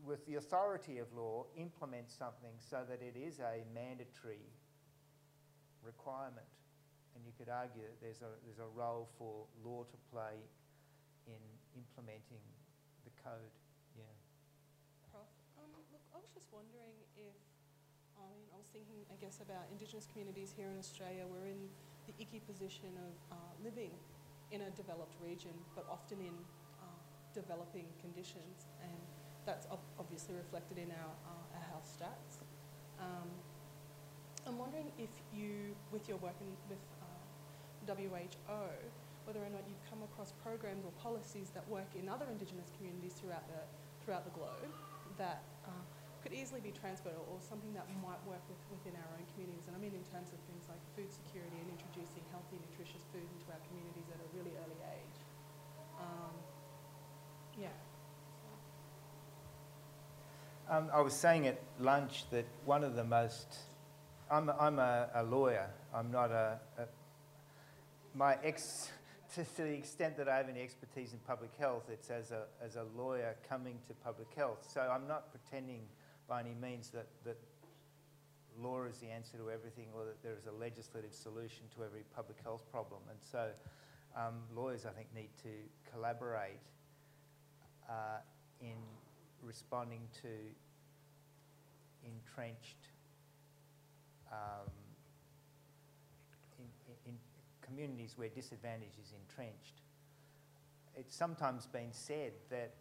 [0.04, 4.50] with the authority of law, implement something so that it is a mandatory
[5.84, 6.46] requirement.
[7.14, 10.38] And you could argue that there's a, there's a role for law to play
[11.26, 11.42] in
[11.74, 12.42] implementing
[13.04, 13.54] the code.
[13.98, 14.06] Yeah.
[15.10, 15.26] Prof,
[15.58, 17.34] um, look, I was just wondering if,
[18.14, 21.26] I mean, I was thinking, I guess, about Indigenous communities here in Australia.
[21.26, 21.68] We're in
[22.06, 23.90] the icky position of uh, living
[24.50, 26.34] in a developed region, but often in
[26.82, 27.00] uh,
[27.34, 28.98] developing conditions, and
[29.46, 32.42] that's ob obviously reflected in our, uh, our health stats.
[32.98, 33.30] Um,
[34.47, 38.62] I'm wondering if you, with your work in, with uh, WHO,
[39.24, 43.14] whether or not you've come across programs or policies that work in other Indigenous communities
[43.14, 43.61] throughout the,
[44.03, 44.72] throughout the globe
[45.18, 45.84] that uh,
[46.22, 49.64] could easily be transferred or, or, something that might work with, within our own communities.
[49.68, 53.24] And I mean in terms of things like food security and introducing healthy, nutritious food
[53.24, 55.18] into our communities at a really early age.
[56.01, 56.34] Um,
[57.57, 57.76] yeah.
[60.70, 63.69] Um, I was saying at lunch that one of the most,
[64.30, 66.84] I'm, a- I'm a, a lawyer, I'm not a, a
[68.14, 68.90] my ex,
[69.34, 72.44] to, to the extent that I have any expertise in public health, it's as a,
[72.64, 74.68] as a lawyer coming to public health.
[74.72, 75.82] So I'm not pretending
[76.28, 77.38] by any means that, that
[78.58, 82.02] law is the answer to everything or that there is a legislative solution to every
[82.14, 83.00] public health problem.
[83.10, 83.48] And so
[84.16, 85.50] um, lawyers, I think, need to
[85.92, 86.58] collaborate
[87.88, 88.18] uh,
[88.60, 88.76] in
[89.42, 90.28] responding to
[92.04, 92.89] entrenched
[94.32, 94.70] um,
[96.58, 97.18] in, in,
[97.62, 99.82] communities where disadvantage is entrenched.
[100.96, 102.74] It's sometimes been said that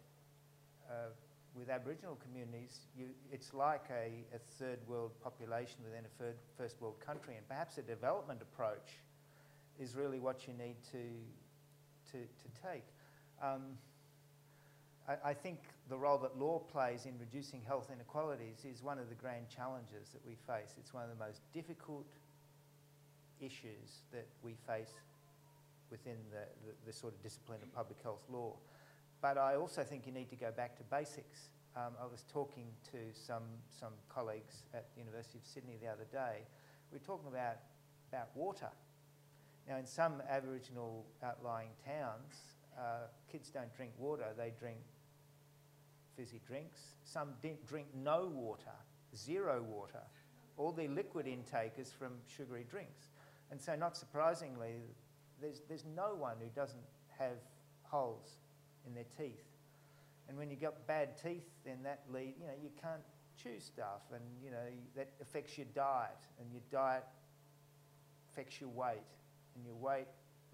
[0.90, 1.10] uh,
[1.54, 6.80] with Aboriginal communities, you, it's like a, a third world population within a third, first
[6.80, 8.98] world country, and perhaps a development approach
[9.78, 12.84] is really what you need to, to, to take.
[13.42, 13.62] Um,
[15.08, 15.58] I, I think
[15.90, 20.10] the role that law plays in reducing health inequalities is one of the grand challenges
[20.12, 20.76] that we face.
[20.78, 22.06] It's one of the most difficult
[23.40, 24.94] issues that we face
[25.90, 28.54] within the, the, the sort of discipline of public health law.
[29.20, 31.50] But I also think you need to go back to basics.
[31.76, 36.06] Um, I was talking to some, some colleagues at the University of Sydney the other
[36.12, 36.46] day.
[36.92, 37.56] We were talking about,
[38.12, 38.70] about water.
[39.68, 42.36] Now, in some Aboriginal outlying towns,
[42.78, 44.78] uh, kids don't drink water, they drink
[46.16, 46.80] fizzy drinks.
[47.04, 47.30] Some
[47.66, 48.76] drink no water,
[49.16, 50.02] zero water.
[50.56, 53.10] All their liquid intake is from sugary drinks.
[53.50, 54.74] And so, not surprisingly,
[55.40, 56.78] there's, there's no one who doesn't
[57.18, 57.38] have
[57.82, 58.36] holes
[58.86, 59.44] in their teeth.
[60.28, 63.02] And when you've got bad teeth, then that lead, you know, you can't
[63.42, 64.58] chew stuff, and you know
[64.96, 67.04] that affects your diet, and your diet
[68.32, 68.98] affects your weight,
[69.54, 70.06] and your weight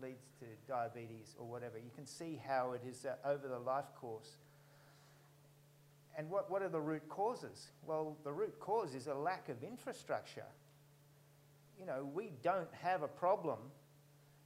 [0.02, 1.78] leads to diabetes or whatever.
[1.78, 4.36] You can see how it is uh, over the life course.
[6.16, 7.68] And what, what are the root causes?
[7.86, 10.46] Well, the root cause is a lack of infrastructure.
[11.78, 13.58] You know, we don't have a problem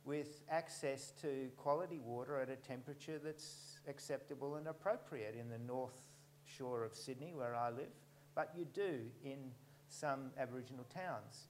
[0.04, 6.08] with access to quality water at a temperature that's acceptable and appropriate in the north
[6.44, 7.92] shore of Sydney, where I live,
[8.34, 9.38] but you do in
[9.88, 11.46] some Aboriginal towns.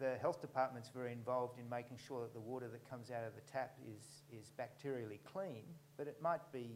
[0.00, 3.34] The health department's very involved in making sure that the water that comes out of
[3.34, 5.62] the tap is, is bacterially clean,
[5.96, 6.70] but it might be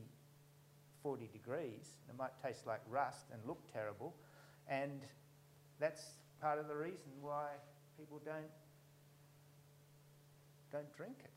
[1.05, 4.17] 40 degrees, it might taste like rust and look terrible,
[4.67, 5.03] and
[5.79, 6.03] that's
[6.41, 7.49] part of the reason why
[7.99, 8.51] people don't
[10.73, 11.31] don't drink it.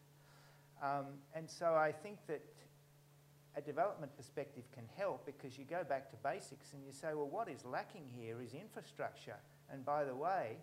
[0.84, 1.06] Um,
[1.36, 2.42] and so I think that
[3.56, 7.28] a development perspective can help because you go back to basics and you say, well,
[7.28, 9.38] what is lacking here is infrastructure.
[9.72, 10.58] And by the way,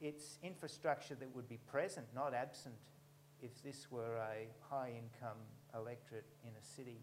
[0.00, 2.74] it's infrastructure that would be present, not absent,
[3.42, 5.38] if this were a high income
[5.74, 7.00] electorate in a city.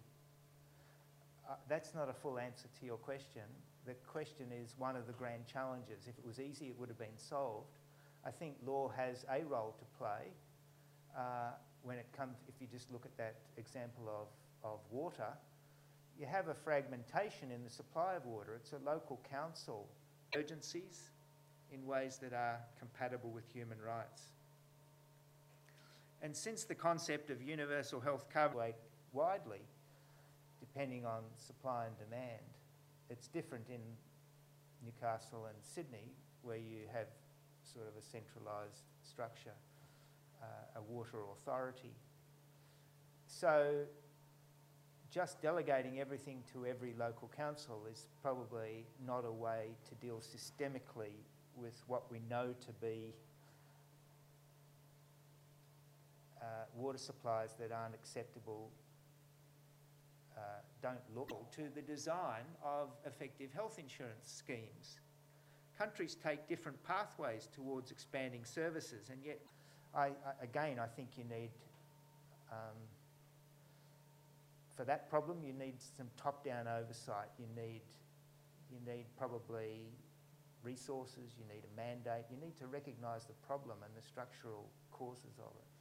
[1.51, 3.41] Uh, that's not a full answer to your question.
[3.85, 6.07] The question is one of the grand challenges.
[6.07, 7.77] If it was easy, it would have been solved.
[8.25, 10.31] I think law has a role to play
[11.17, 11.51] uh,
[11.83, 14.27] when it comes, if you just look at that example of,
[14.63, 15.27] of water,
[16.17, 18.53] you have a fragmentation in the supply of water.
[18.55, 19.89] It's a local council
[20.33, 21.09] urgencies
[21.73, 24.21] in ways that are compatible with human rights.
[26.21, 28.75] And since the concept of universal health coverage
[29.11, 29.63] widely,
[30.81, 32.41] depending on supply and demand,
[33.11, 33.81] it's different in
[34.83, 36.09] Newcastle and Sydney,
[36.41, 37.05] where you have
[37.61, 39.53] sort of a centralised structure
[40.41, 41.93] uh, a water authority.
[43.27, 43.83] So
[45.11, 51.13] just delegating everything to every local council is probably not a way to deal systemically
[51.55, 53.13] with what we know to be
[56.41, 58.71] uh, water supplies that aren't acceptable,
[60.35, 60.39] uh,
[60.81, 64.99] don't look to the design of effective health insurance schemes.
[65.77, 69.39] Countries take different pathways towards expanding services, and yet
[69.93, 71.51] I, I, again, I think you need,
[72.51, 72.77] um,
[74.75, 77.29] for that problem, you need some top-down oversight.
[77.37, 77.81] You need,
[78.71, 79.89] you need probably
[80.63, 85.39] resources, you need a mandate, you need to recognise the problem and the structural causes
[85.39, 85.71] of it.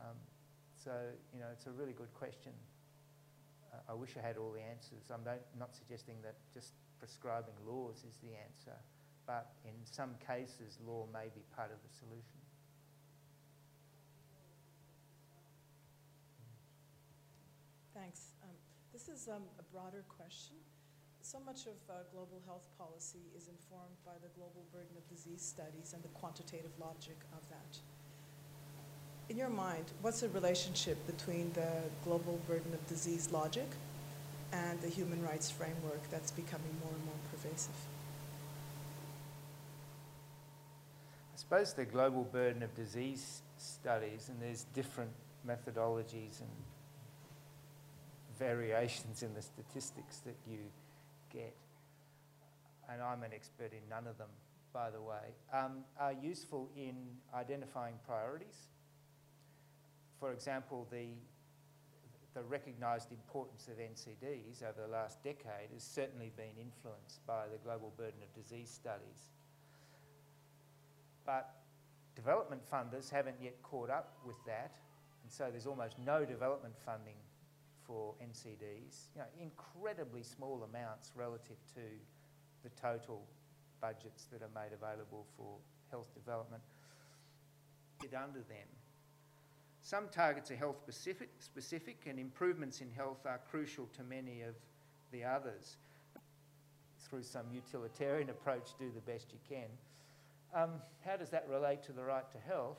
[0.00, 0.16] Um,
[0.74, 0.92] so,
[1.34, 2.52] you know, it's a really good question.
[3.88, 5.10] I wish I had all the answers.
[5.12, 8.76] I'm not, not suggesting that just prescribing laws is the answer,
[9.26, 12.40] but in some cases, law may be part of the solution.
[17.94, 18.34] Thanks.
[18.42, 18.56] Um,
[18.92, 20.56] this is um, a broader question.
[21.22, 25.42] So much of uh, global health policy is informed by the global burden of disease
[25.44, 27.78] studies and the quantitative logic of that.
[29.30, 31.70] In your mind, what's the relationship between the
[32.02, 33.68] global burden of disease logic
[34.52, 37.76] and the human rights framework that's becoming more and more pervasive.
[41.32, 45.12] I suppose the global burden of disease studies, and there's different
[45.46, 46.50] methodologies and
[48.36, 50.58] variations in the statistics that you
[51.32, 51.54] get,
[52.92, 54.30] and I'm an expert in none of them,
[54.72, 56.96] by the way, um, are useful in
[57.32, 58.66] identifying priorities.
[60.20, 61.08] For example, the,
[62.34, 67.56] the recognised importance of NCDs over the last decade has certainly been influenced by the
[67.64, 69.32] global burden of disease studies.
[71.24, 71.50] But
[72.14, 74.76] development funders haven't yet caught up with that,
[75.22, 77.16] and so there's almost no development funding
[77.86, 79.08] for NCDs.
[79.14, 81.80] You know, incredibly small amounts relative to
[82.62, 83.26] the total
[83.80, 85.56] budgets that are made available for
[85.90, 86.62] health development.
[88.16, 88.79] Under them.
[89.82, 94.54] Some targets are health specific, specific, and improvements in health are crucial to many of
[95.10, 95.76] the others.
[97.08, 99.68] Through some utilitarian approach, do the best you can.
[100.54, 100.70] Um,
[101.04, 102.78] how does that relate to the right to health?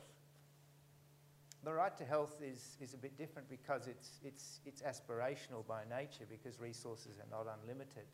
[1.64, 5.82] The right to health is, is a bit different because it's, it's, it's aspirational by
[5.88, 8.04] nature because resources are not unlimited.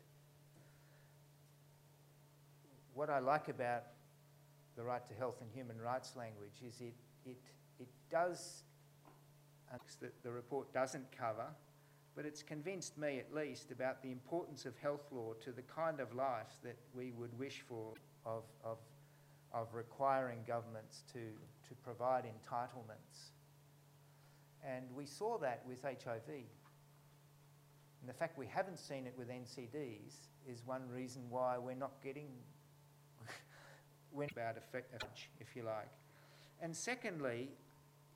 [2.93, 3.83] What I like about
[4.75, 6.93] the right to health and human rights language is it,
[7.25, 7.37] it,
[7.79, 8.63] it does
[10.01, 11.47] that the report doesn't cover,
[12.15, 15.99] but it's convinced me at least about the importance of health law to the kind
[15.99, 17.93] of life that we would wish for
[18.25, 18.77] of, of,
[19.53, 23.31] of requiring governments to, to provide entitlements.
[24.67, 26.27] And we saw that with HIV.
[26.27, 30.13] And the fact we haven't seen it with NCDs
[30.47, 32.27] is one reason why we're not getting
[34.13, 35.03] about effect,
[35.39, 35.89] if you like.
[36.61, 37.49] And secondly,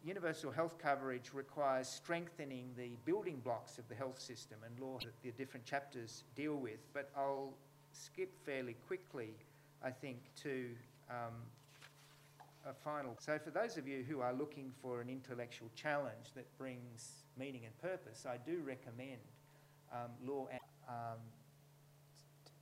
[0.04, 5.14] universal health coverage requires strengthening the building blocks of the health system and law that
[5.24, 6.80] the different chapters deal with.
[6.94, 7.54] But I'll
[7.94, 9.34] skip fairly quickly,
[9.84, 10.68] I think, to
[11.10, 11.34] um,
[12.66, 13.16] a final.
[13.20, 17.66] So, for those of you who are looking for an intellectual challenge that brings meaning
[17.66, 19.20] and purpose, I do recommend
[19.92, 20.48] um, law
[20.88, 21.20] um,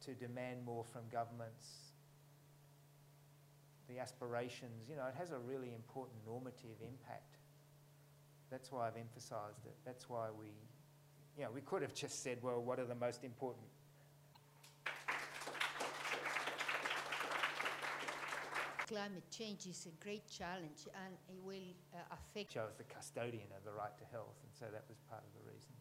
[0.05, 1.90] to demand more from governments
[3.91, 7.37] the aspirations, you know, it has a really important normative impact.
[8.49, 9.75] That's why I've emphasised it.
[9.85, 10.47] That's why we,
[11.37, 13.67] you know, we could have just said, well, what are the most important
[18.87, 22.57] climate change is a great challenge and it will uh, affect.
[22.57, 25.31] I was the custodian of the right to health, and so that was part of
[25.31, 25.71] the reason.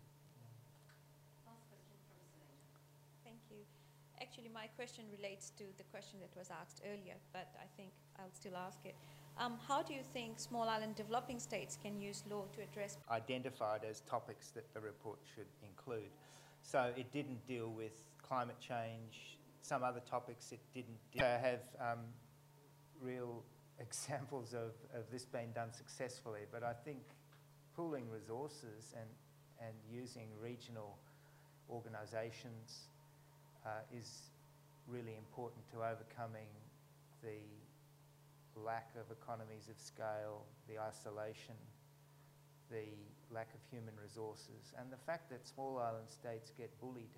[3.24, 3.66] Thank you.
[4.40, 8.32] Actually, my question relates to the question that was asked earlier, but I think I'll
[8.32, 8.94] still ask it.
[9.36, 12.96] Um, how do you think small island developing states can use law to address?
[13.10, 16.08] Identified as topics that the report should include.
[16.62, 17.92] So it didn't deal with
[18.26, 21.98] climate change, some other topics it didn't have um,
[22.98, 23.42] real
[23.78, 27.02] examples of, of this being done successfully, but I think
[27.76, 29.10] pooling resources and,
[29.60, 30.96] and using regional
[31.68, 32.88] organisations
[33.66, 34.29] uh, is
[34.90, 36.50] really important to overcoming
[37.22, 37.40] the
[38.58, 41.54] lack of economies of scale, the isolation,
[42.70, 42.90] the
[43.30, 47.14] lack of human resources, and the fact that small island states get bullied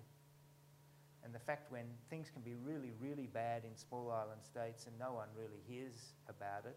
[1.23, 4.93] and the fact when things can be really, really bad in small island states and
[4.99, 6.75] no one really hears about it.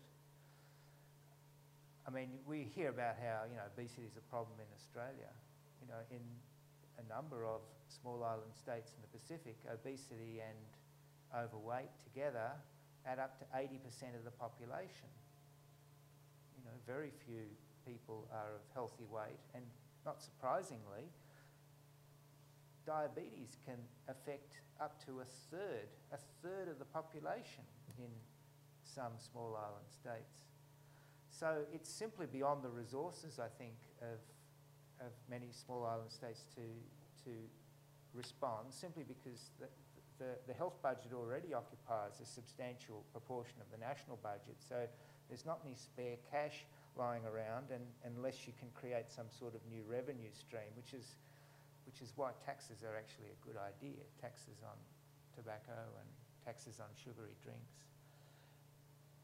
[2.06, 5.34] I mean, we hear about how, you know, obesity is a problem in Australia.
[5.82, 6.22] You know, in
[7.02, 7.58] a number of
[7.90, 10.70] small island states in the Pacific, obesity and
[11.36, 12.52] overweight together
[13.06, 15.08] add up to 80% of the population.
[16.58, 17.46] You know, very few
[17.86, 19.62] people are of healthy weight, and
[20.04, 21.06] not surprisingly,
[22.84, 23.78] diabetes can
[24.08, 27.64] affect up to a third, a third of the population
[27.98, 28.10] in
[28.84, 30.46] some small island states.
[31.30, 34.18] So it's simply beyond the resources, I think, of,
[35.04, 36.62] of many small island states to,
[37.24, 37.30] to
[38.14, 39.66] respond, simply because the,
[40.18, 44.56] the, the health budget already occupies a substantial proportion of the national budget.
[44.58, 44.86] So
[45.28, 46.64] there's not any spare cash
[46.96, 51.16] lying around and, unless you can create some sort of new revenue stream, which is
[51.86, 54.74] which is why taxes are actually a good idea, taxes on
[55.36, 56.08] tobacco and
[56.44, 57.86] taxes on sugary drinks.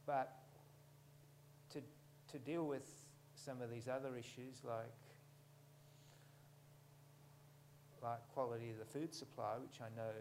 [0.07, 0.31] But
[1.73, 1.81] to,
[2.31, 2.89] to deal with
[3.35, 4.95] some of these other issues like,
[8.01, 10.15] like quality of the food supply, which I know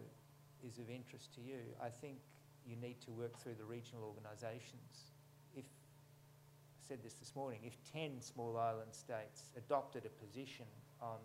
[0.68, 2.18] is of interest to you, I think
[2.66, 5.12] you need to work through the regional organisations.
[5.56, 10.66] If, I said this this morning, if 10 small island states adopted a position
[11.02, 11.18] on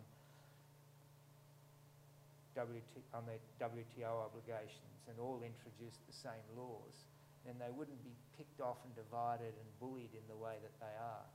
[2.57, 7.05] WT, on their WTO obligations and all introduced the same laws,
[7.45, 10.95] then they wouldn't be picked off and divided and bullied in the way that they
[10.99, 11.28] are.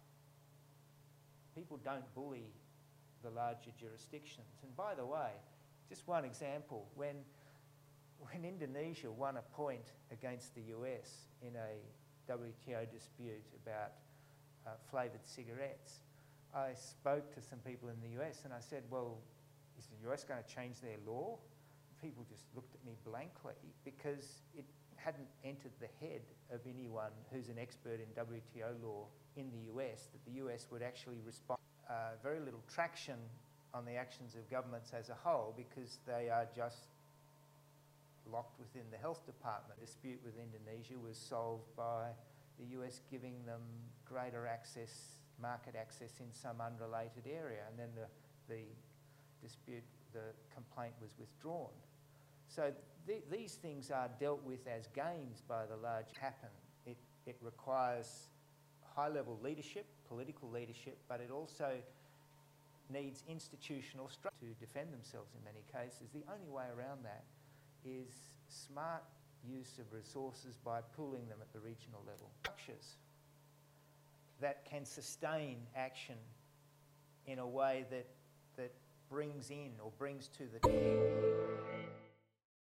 [1.55, 2.51] People don't bully
[3.23, 4.59] the larger jurisdictions.
[4.63, 5.29] And by the way,
[5.87, 7.15] just one example, when,
[8.29, 13.93] when Indonesia won a point against the US in a WTO dispute about
[14.65, 16.01] uh, flavoured cigarettes,
[16.53, 19.17] I spoke to some people in the US and I said, well,
[19.79, 21.37] is the US going to change their law?
[22.01, 23.53] People just looked at me blankly
[23.85, 24.65] because it
[24.95, 26.21] hadn't entered the head
[26.53, 29.05] of anyone who's an expert in WTO law
[29.35, 31.59] in the US that the US would actually respond.
[31.89, 33.17] Uh, very little traction
[33.73, 36.90] on the actions of governments as a whole because they are just
[38.31, 39.79] locked within the health department.
[39.79, 42.09] The dispute with Indonesia was solved by
[42.59, 43.61] the US giving them
[44.05, 48.07] greater access, market access in some unrelated area, and then the,
[48.53, 48.61] the
[49.41, 51.73] dispute, the complaint was withdrawn.
[52.47, 52.71] So
[53.07, 56.49] th- these things are dealt with as games by the large happen.
[56.85, 58.27] It, it requires
[58.95, 61.71] high level leadership, political leadership, but it also
[62.89, 66.11] needs institutional structure to defend themselves in many cases.
[66.13, 67.23] The only way around that
[67.85, 68.13] is
[68.47, 69.03] smart
[69.47, 72.29] use of resources by pooling them at the regional level.
[72.41, 72.95] Structures
[74.39, 76.15] that can sustain action
[77.27, 78.07] in a way that,
[78.57, 78.71] that
[79.09, 80.59] brings in or brings to the